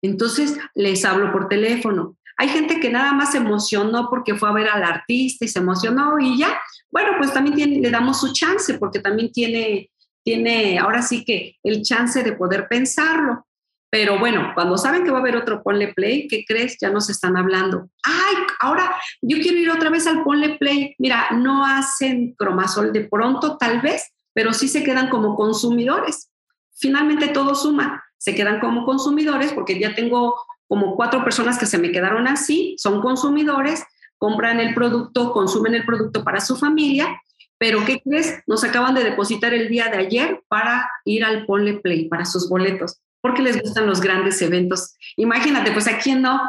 Entonces 0.00 0.56
les 0.76 1.04
hablo 1.04 1.32
por 1.32 1.48
teléfono. 1.48 2.16
Hay 2.36 2.48
gente 2.50 2.78
que 2.78 2.90
nada 2.90 3.12
más 3.12 3.32
se 3.32 3.38
emocionó 3.38 4.06
porque 4.08 4.36
fue 4.36 4.48
a 4.48 4.52
ver 4.52 4.68
al 4.68 4.84
artista 4.84 5.44
y 5.44 5.48
se 5.48 5.58
emocionó 5.58 6.20
y 6.20 6.38
ya. 6.38 6.60
Bueno, 6.92 7.14
pues 7.18 7.32
también 7.32 7.82
le 7.82 7.90
damos 7.90 8.20
su 8.20 8.32
chance 8.32 8.74
porque 8.74 9.00
también 9.00 9.32
tiene, 9.32 9.90
tiene 10.22 10.78
ahora 10.78 11.02
sí 11.02 11.24
que 11.24 11.56
el 11.64 11.82
chance 11.82 12.22
de 12.22 12.34
poder 12.34 12.68
pensarlo. 12.68 13.48
Pero 13.92 14.18
bueno, 14.18 14.52
cuando 14.54 14.78
saben 14.78 15.04
que 15.04 15.10
va 15.10 15.18
a 15.18 15.20
haber 15.20 15.36
otro 15.36 15.62
Ponle 15.62 15.92
Play, 15.92 16.26
¿qué 16.26 16.46
crees? 16.48 16.78
Ya 16.80 16.88
nos 16.88 17.10
están 17.10 17.36
hablando. 17.36 17.90
Ay, 18.02 18.36
ahora 18.60 18.96
yo 19.20 19.36
quiero 19.36 19.58
ir 19.58 19.70
otra 19.70 19.90
vez 19.90 20.06
al 20.06 20.24
Ponle 20.24 20.56
Play. 20.56 20.94
Mira, 20.98 21.26
no 21.32 21.62
hacen 21.66 22.34
cromasol 22.38 22.94
de 22.94 23.02
pronto, 23.04 23.58
tal 23.58 23.82
vez, 23.82 24.10
pero 24.32 24.54
sí 24.54 24.68
se 24.68 24.82
quedan 24.82 25.10
como 25.10 25.36
consumidores. 25.36 26.30
Finalmente 26.74 27.28
todo 27.28 27.54
suma 27.54 28.02
se 28.16 28.34
quedan 28.34 28.60
como 28.60 28.86
consumidores 28.86 29.52
porque 29.52 29.78
ya 29.78 29.94
tengo 29.94 30.36
como 30.68 30.96
cuatro 30.96 31.22
personas 31.22 31.58
que 31.58 31.66
se 31.66 31.76
me 31.76 31.92
quedaron 31.92 32.26
así, 32.28 32.76
son 32.78 33.02
consumidores, 33.02 33.84
compran 34.16 34.58
el 34.58 34.74
producto, 34.74 35.32
consumen 35.32 35.74
el 35.74 35.84
producto 35.84 36.24
para 36.24 36.40
su 36.40 36.56
familia, 36.56 37.20
pero 37.58 37.84
¿qué 37.84 38.00
crees? 38.00 38.40
Nos 38.46 38.64
acaban 38.64 38.94
de 38.94 39.04
depositar 39.04 39.52
el 39.52 39.68
día 39.68 39.88
de 39.88 39.98
ayer 39.98 40.40
para 40.48 40.88
ir 41.04 41.24
al 41.24 41.44
Ponle 41.44 41.74
Play, 41.80 42.08
para 42.08 42.24
sus 42.24 42.48
boletos, 42.48 43.02
porque 43.22 43.40
les 43.40 43.62
gustan 43.62 43.86
los 43.86 44.00
grandes 44.00 44.42
eventos. 44.42 44.96
Imagínate, 45.16 45.72
pues 45.72 45.86
a 45.86 45.98
quién 45.98 46.20
no, 46.20 46.42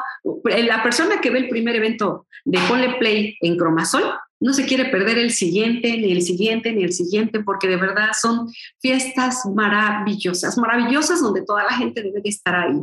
la 0.43 0.83
persona 0.83 1.21
que 1.21 1.29
ve 1.29 1.39
el 1.39 1.49
primer 1.49 1.75
evento 1.75 2.27
de 2.43 2.59
Ponle 2.67 2.95
Play 2.95 3.37
en 3.39 3.57
Cromasol, 3.57 4.03
no 4.41 4.53
se 4.53 4.65
quiere 4.65 4.85
perder 4.85 5.17
el 5.17 5.31
siguiente, 5.31 5.95
ni 5.97 6.11
el 6.11 6.21
siguiente, 6.21 6.73
ni 6.73 6.83
el 6.83 6.91
siguiente, 6.91 7.39
porque 7.39 7.69
de 7.69 7.77
verdad 7.77 8.09
son 8.19 8.49
fiestas 8.81 9.45
maravillosas, 9.45 10.57
maravillosas 10.57 11.21
donde 11.21 11.45
toda 11.45 11.63
la 11.63 11.77
gente 11.77 12.03
debe 12.03 12.19
de 12.21 12.29
estar 12.29 12.55
ahí. 12.55 12.81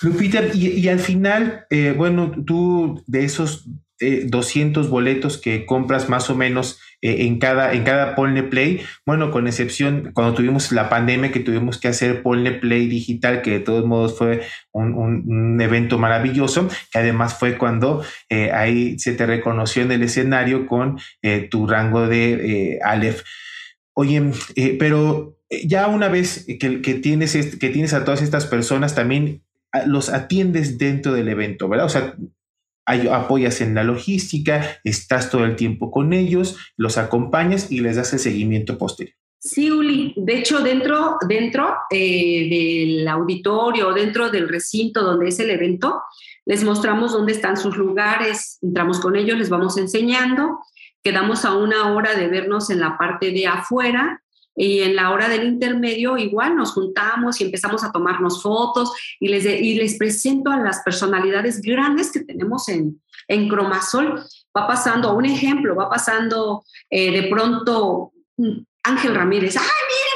Lupita, 0.00 0.42
y, 0.54 0.88
al 0.88 0.98
final, 0.98 1.66
eh, 1.68 1.94
bueno, 1.96 2.32
tú 2.46 3.02
de 3.06 3.24
esos 3.24 3.68
200 4.00 4.86
eh, 4.86 4.88
boletos 4.88 5.38
que 5.38 5.66
compras 5.66 6.08
más 6.08 6.30
o 6.30 6.34
menos 6.34 6.72
eh, 6.72 6.91
en 7.02 7.38
cada, 7.38 7.72
en 7.72 7.84
cada 7.84 8.14
Ponle 8.14 8.42
Play. 8.44 8.80
Bueno, 9.04 9.30
con 9.30 9.46
excepción 9.46 10.12
cuando 10.14 10.34
tuvimos 10.34 10.72
la 10.72 10.88
pandemia 10.88 11.32
que 11.32 11.40
tuvimos 11.40 11.78
que 11.78 11.88
hacer 11.88 12.22
Ponle 12.22 12.52
Play 12.52 12.86
digital, 12.86 13.42
que 13.42 13.50
de 13.50 13.60
todos 13.60 13.84
modos 13.84 14.16
fue 14.16 14.42
un, 14.72 15.60
evento 15.60 15.98
maravilloso, 15.98 16.68
que 16.92 16.98
además 16.98 17.38
fue 17.38 17.58
cuando 17.58 18.04
eh, 18.28 18.50
ahí 18.52 18.98
se 18.98 19.12
te 19.12 19.26
reconoció 19.26 19.82
en 19.82 19.92
el 19.92 20.02
escenario 20.02 20.66
con 20.66 20.98
tu 21.50 21.66
rango 21.66 22.08
de 22.08 22.78
Aleph. 22.84 23.22
Oye, 23.94 24.32
pero 24.78 25.36
ya 25.64 25.88
una 25.88 26.08
vez 26.08 26.46
que, 26.58 26.80
que, 26.80 26.94
tienes, 26.94 27.56
que 27.56 27.68
tienes 27.68 27.92
a 27.92 28.04
todas 28.04 28.22
estas 28.22 28.46
personas, 28.46 28.94
también 28.94 29.42
los 29.86 30.08
atiendes 30.08 30.78
dentro 30.78 31.12
del 31.12 31.28
evento, 31.28 31.68
¿verdad? 31.68 31.86
O 31.86 31.90
sea, 31.90 32.14
apoyas 32.86 33.60
en 33.60 33.74
la 33.74 33.84
logística, 33.84 34.80
estás 34.84 35.30
todo 35.30 35.44
el 35.44 35.56
tiempo 35.56 35.90
con 35.90 36.12
ellos, 36.12 36.58
los 36.76 36.98
acompañas 36.98 37.70
y 37.70 37.80
les 37.80 37.96
das 37.96 38.12
el 38.12 38.18
seguimiento 38.18 38.78
posterior. 38.78 39.16
Sí, 39.38 39.72
Uli. 39.72 40.14
De 40.16 40.38
hecho, 40.38 40.60
dentro, 40.60 41.16
dentro 41.26 41.74
eh, 41.90 42.48
del 42.48 43.08
auditorio, 43.08 43.92
dentro 43.92 44.30
del 44.30 44.48
recinto 44.48 45.02
donde 45.02 45.28
es 45.28 45.40
el 45.40 45.50
evento, 45.50 46.00
les 46.44 46.62
mostramos 46.62 47.12
dónde 47.12 47.32
están 47.32 47.56
sus 47.56 47.76
lugares, 47.76 48.58
entramos 48.62 49.00
con 49.00 49.16
ellos, 49.16 49.36
les 49.36 49.48
vamos 49.48 49.76
enseñando, 49.78 50.60
quedamos 51.02 51.44
a 51.44 51.56
una 51.56 51.92
hora 51.92 52.14
de 52.14 52.28
vernos 52.28 52.70
en 52.70 52.78
la 52.78 52.96
parte 52.96 53.32
de 53.32 53.48
afuera 53.48 54.21
y 54.54 54.80
en 54.80 54.96
la 54.96 55.10
hora 55.10 55.28
del 55.28 55.44
intermedio 55.44 56.18
igual 56.18 56.56
nos 56.56 56.72
juntamos 56.72 57.40
y 57.40 57.44
empezamos 57.44 57.84
a 57.84 57.92
tomarnos 57.92 58.42
fotos 58.42 58.92
y 59.18 59.28
les, 59.28 59.44
y 59.44 59.74
les 59.74 59.96
presento 59.96 60.50
a 60.50 60.58
las 60.58 60.82
personalidades 60.82 61.60
grandes 61.62 62.12
que 62.12 62.20
tenemos 62.20 62.68
en, 62.68 63.00
en 63.28 63.48
Cromasol. 63.48 64.22
Va 64.56 64.66
pasando, 64.66 65.14
un 65.14 65.24
ejemplo, 65.24 65.74
va 65.74 65.88
pasando 65.88 66.64
eh, 66.90 67.10
de 67.10 67.28
pronto 67.28 68.12
Ángel 68.82 69.14
Ramírez. 69.14 69.56
¡Ay, 69.56 69.64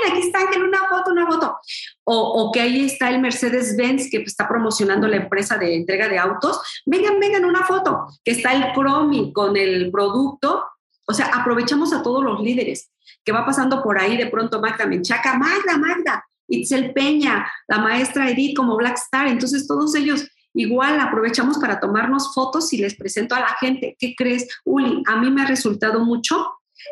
miren, 0.06 0.12
aquí 0.18 0.26
está 0.26 0.40
Ángel, 0.40 0.64
una 0.64 0.80
foto, 0.88 1.12
una 1.12 1.26
foto! 1.26 1.56
o, 2.08 2.52
que 2.52 2.60
ahí 2.60 2.84
está 2.84 3.10
el 3.10 3.20
Mercedes-Benz 3.20 4.08
que 4.10 4.18
está 4.18 4.46
promocionando 4.48 5.08
la 5.08 5.16
empresa 5.16 5.58
de 5.58 5.74
entrega 5.74 6.08
de 6.08 6.18
autos, 6.18 6.60
vengan, 6.86 7.18
vengan 7.18 7.44
una 7.44 7.64
foto, 7.64 8.06
que 8.24 8.30
está 8.30 8.52
el 8.52 8.72
Cromi 8.72 9.32
con 9.32 9.56
el 9.56 9.90
producto, 9.90 10.64
o 11.04 11.12
sea, 11.12 11.26
aprovechamos 11.34 11.92
a 11.92 12.04
todos 12.04 12.22
los 12.22 12.40
líderes, 12.40 12.90
que 13.24 13.32
va 13.32 13.44
pasando 13.44 13.82
por 13.82 13.98
ahí 13.98 14.16
de 14.16 14.26
pronto 14.26 14.60
Magda 14.60 14.86
Menchaca, 14.86 15.36
Magda, 15.38 15.78
Magda, 15.78 16.24
Itzel 16.48 16.92
Peña, 16.92 17.50
la 17.68 17.78
maestra 17.78 18.30
Edith 18.30 18.56
como 18.56 18.76
Black 18.76 18.96
Star, 18.96 19.28
entonces 19.28 19.66
todos 19.66 19.94
ellos 19.94 20.26
igual 20.54 20.98
aprovechamos 21.00 21.58
para 21.58 21.80
tomarnos 21.80 22.34
fotos 22.34 22.72
y 22.72 22.78
les 22.78 22.96
presento 22.96 23.34
a 23.34 23.40
la 23.40 23.56
gente, 23.60 23.96
¿qué 23.98 24.14
crees? 24.16 24.48
Uli, 24.64 25.02
a 25.06 25.16
mí 25.16 25.30
me 25.30 25.42
ha 25.42 25.46
resultado 25.46 26.00
mucho 26.00 26.46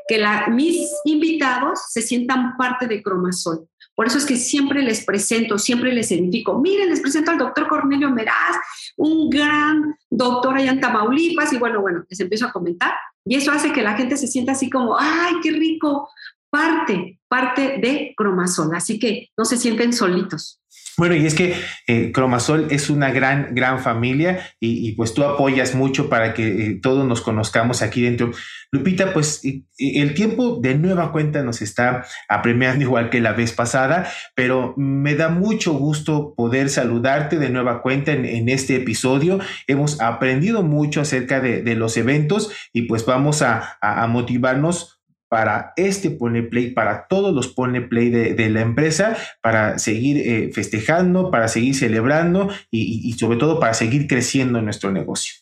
que 0.09 0.19
la, 0.19 0.49
mis 0.49 0.91
invitados 1.05 1.81
se 1.91 2.03
sientan 2.03 2.57
parte 2.57 2.87
de 2.87 3.03
Cromasol. 3.03 3.69
Por 3.95 4.07
eso 4.07 4.19
es 4.19 4.27
que 4.27 4.37
siempre 4.37 4.83
les 4.83 5.05
presento, 5.05 5.57
siempre 5.57 5.93
les 5.93 6.11
edifico. 6.11 6.59
Miren, 6.59 6.91
les 6.91 7.01
presento 7.01 7.31
al 7.31 7.39
doctor 7.39 7.69
Cornelio 7.69 8.11
Meraz, 8.11 8.57
un 8.97 9.31
gran 9.31 9.97
doctor 10.11 10.57
allá 10.57 10.73
en 10.73 10.81
Tamaulipas, 10.81 11.53
y 11.53 11.59
bueno, 11.59 11.81
bueno, 11.81 12.05
les 12.09 12.19
empiezo 12.19 12.47
a 12.47 12.53
comentar. 12.53 12.93
Y 13.25 13.37
eso 13.37 13.51
hace 13.53 13.73
que 13.73 13.83
la 13.83 13.97
gente 13.97 14.17
se 14.17 14.27
sienta 14.27 14.53
así 14.53 14.69
como, 14.69 14.97
ay, 14.99 15.35
qué 15.43 15.51
rico, 15.51 16.11
parte, 16.51 17.19
parte 17.29 17.79
de 17.79 18.15
Cromasol. 18.17 18.75
Así 18.75 18.99
que 18.99 19.31
no 19.37 19.45
se 19.45 19.57
sienten 19.57 19.93
solitos. 19.93 20.61
Bueno, 20.97 21.17
y 21.17 21.27
es 21.27 21.35
que 21.35 21.57
eh, 21.89 22.13
Cromasol 22.13 22.69
es 22.71 22.89
una 22.89 23.11
gran, 23.11 23.55
gran 23.55 23.81
familia 23.81 24.49
y, 24.61 24.93
pues 24.93 25.13
tú 25.13 25.25
apoyas 25.25 25.75
mucho 25.75 26.09
para 26.09 26.35
que 26.35 26.47
eh, 26.47 26.81
todos 26.81 27.07
nos 27.07 27.21
conozcamos 27.21 27.83
aquí 27.83 28.03
dentro. 28.03 28.31
Lupita, 28.71 29.13
pues 29.13 29.43
el 29.79 30.15
tiempo 30.15 30.61
de 30.61 30.77
nueva 30.77 31.11
cuenta 31.11 31.43
nos 31.43 31.63
está 31.63 32.05
apremiando 32.29 32.85
igual 32.85 33.11
que 33.11 33.21
la 33.21 33.33
vez 33.33 33.53
pasada, 33.53 34.09
pero 34.37 34.75
me 34.77 35.17
da 35.17 35.29
mucho 35.29 35.73
gusto 35.73 36.35
poder 36.37 36.71
saludarte 36.71 37.39
de 37.39 37.51
nueva 37.51 37.83
cuenta 37.83 38.13
en, 38.13 38.49
este 38.49 38.77
episodio. 38.77 39.41
Hemos 39.67 40.01
aprendido 40.01 40.63
mucho 40.63 41.01
acerca 41.01 41.41
de, 41.41 41.75
los 41.75 41.97
eventos 41.97 42.53
y 42.73 42.83
pues 42.83 43.05
vamos 43.05 43.43
a, 43.43 43.79
a 43.81 44.07
motivarnos 44.07 44.94
para 45.35 45.73
este 45.75 46.11
Pone 46.11 46.45
Play, 46.45 46.71
para 46.71 47.09
todos 47.09 47.35
los 47.35 47.49
Pone 47.49 47.81
Play 47.81 48.09
de, 48.09 48.51
la 48.51 48.61
empresa, 48.61 49.17
para 49.43 49.81
seguir 49.81 50.17
eh, 50.19 50.53
festejando, 50.55 51.33
para 51.33 51.49
seguir 51.49 51.75
celebrando 51.75 52.51
y, 52.71 53.13
sobre 53.15 53.37
todo 53.37 53.59
para 53.59 53.75
seguir 53.75 54.07
creciendo 54.07 54.61
en 54.61 54.67
nuestro 54.67 54.93
negocio. 54.93 55.35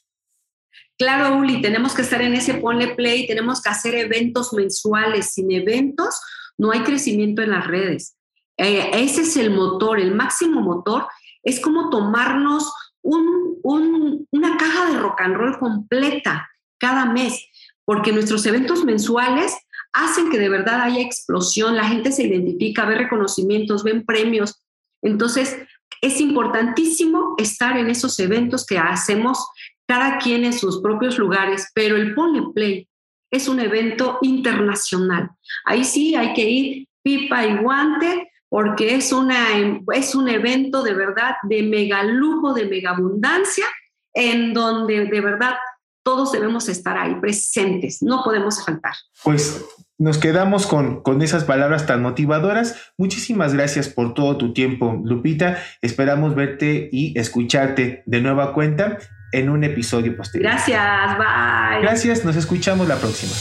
Claro, 0.96 1.36
Uli, 1.36 1.60
tenemos 1.60 1.92
que 1.92 2.00
estar 2.00 2.22
en 2.22 2.32
ese 2.32 2.54
Pone 2.54 2.94
Play, 2.94 3.26
tenemos 3.26 3.60
que 3.60 3.68
hacer 3.68 3.94
eventos 3.94 4.54
mensuales. 4.54 5.34
Sin 5.34 5.52
eventos 5.52 6.18
no 6.56 6.72
hay 6.72 6.80
crecimiento 6.80 7.42
en 7.42 7.50
las 7.50 7.66
redes. 7.66 8.16
Eh, 8.56 8.92
ese 8.94 9.20
es 9.20 9.36
el 9.36 9.50
motor, 9.50 10.00
el 10.00 10.14
máximo 10.14 10.62
motor 10.62 11.06
es 11.42 11.60
como 11.60 11.90
tomarnos 11.90 12.72
una 13.02 14.56
caja 14.56 14.90
de 14.90 14.98
rock 14.98 15.20
and 15.20 15.36
roll 15.36 15.58
completa 15.58 16.48
cada 16.78 17.04
mes, 17.04 17.46
porque 17.84 18.10
nuestros 18.10 18.46
eventos 18.46 18.86
mensuales 18.86 19.54
hacen 19.92 20.30
que 20.30 20.38
de 20.38 20.48
verdad 20.48 20.82
haya 20.82 21.00
explosión, 21.00 21.76
la 21.76 21.88
gente 21.88 22.12
se 22.12 22.24
identifica, 22.24 22.84
ve 22.84 22.96
reconocimientos, 22.96 23.84
ven 23.84 24.04
premios. 24.04 24.62
Entonces, 25.02 25.56
es 26.00 26.20
importantísimo 26.20 27.34
estar 27.38 27.76
en 27.76 27.88
esos 27.88 28.18
eventos 28.18 28.66
que 28.66 28.78
hacemos 28.78 29.46
cada 29.86 30.18
quien 30.18 30.44
en 30.44 30.52
sus 30.52 30.80
propios 30.80 31.18
lugares, 31.18 31.70
pero 31.74 31.96
el 31.96 32.14
Pone 32.14 32.42
Play 32.54 32.88
es 33.30 33.48
un 33.48 33.60
evento 33.60 34.18
internacional. 34.22 35.30
Ahí 35.64 35.84
sí 35.84 36.14
hay 36.14 36.34
que 36.34 36.48
ir 36.48 36.88
pipa 37.02 37.44
y 37.46 37.56
guante 37.56 38.30
porque 38.48 38.94
es, 38.94 39.12
una, 39.12 39.46
es 39.94 40.14
un 40.14 40.28
evento 40.28 40.82
de 40.82 40.92
verdad 40.92 41.36
de 41.44 41.62
mega 41.62 42.02
lujo, 42.02 42.52
de 42.52 42.66
mega 42.66 42.90
abundancia, 42.90 43.64
en 44.12 44.52
donde 44.52 45.06
de 45.06 45.20
verdad 45.20 45.54
todos 46.02 46.32
debemos 46.32 46.68
estar 46.68 46.96
ahí 46.96 47.14
presentes, 47.20 48.02
no 48.02 48.22
podemos 48.24 48.64
faltar. 48.64 48.94
Pues 49.22 49.64
nos 49.98 50.18
quedamos 50.18 50.66
con, 50.66 51.02
con 51.02 51.22
esas 51.22 51.44
palabras 51.44 51.86
tan 51.86 52.02
motivadoras. 52.02 52.76
Muchísimas 52.98 53.54
gracias 53.54 53.88
por 53.88 54.14
todo 54.14 54.36
tu 54.36 54.52
tiempo, 54.52 55.00
Lupita. 55.04 55.58
Esperamos 55.80 56.34
verte 56.34 56.88
y 56.90 57.18
escucharte 57.18 58.02
de 58.06 58.20
nueva 58.20 58.52
cuenta 58.52 58.98
en 59.32 59.48
un 59.48 59.64
episodio 59.64 60.16
posterior. 60.16 60.52
Gracias, 60.52 61.18
bye. 61.18 61.82
Gracias, 61.82 62.24
nos 62.24 62.36
escuchamos 62.36 62.88
la 62.88 62.96
próxima. 62.96 63.32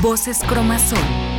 Voces 0.00 0.38
Cromasol 0.48 1.29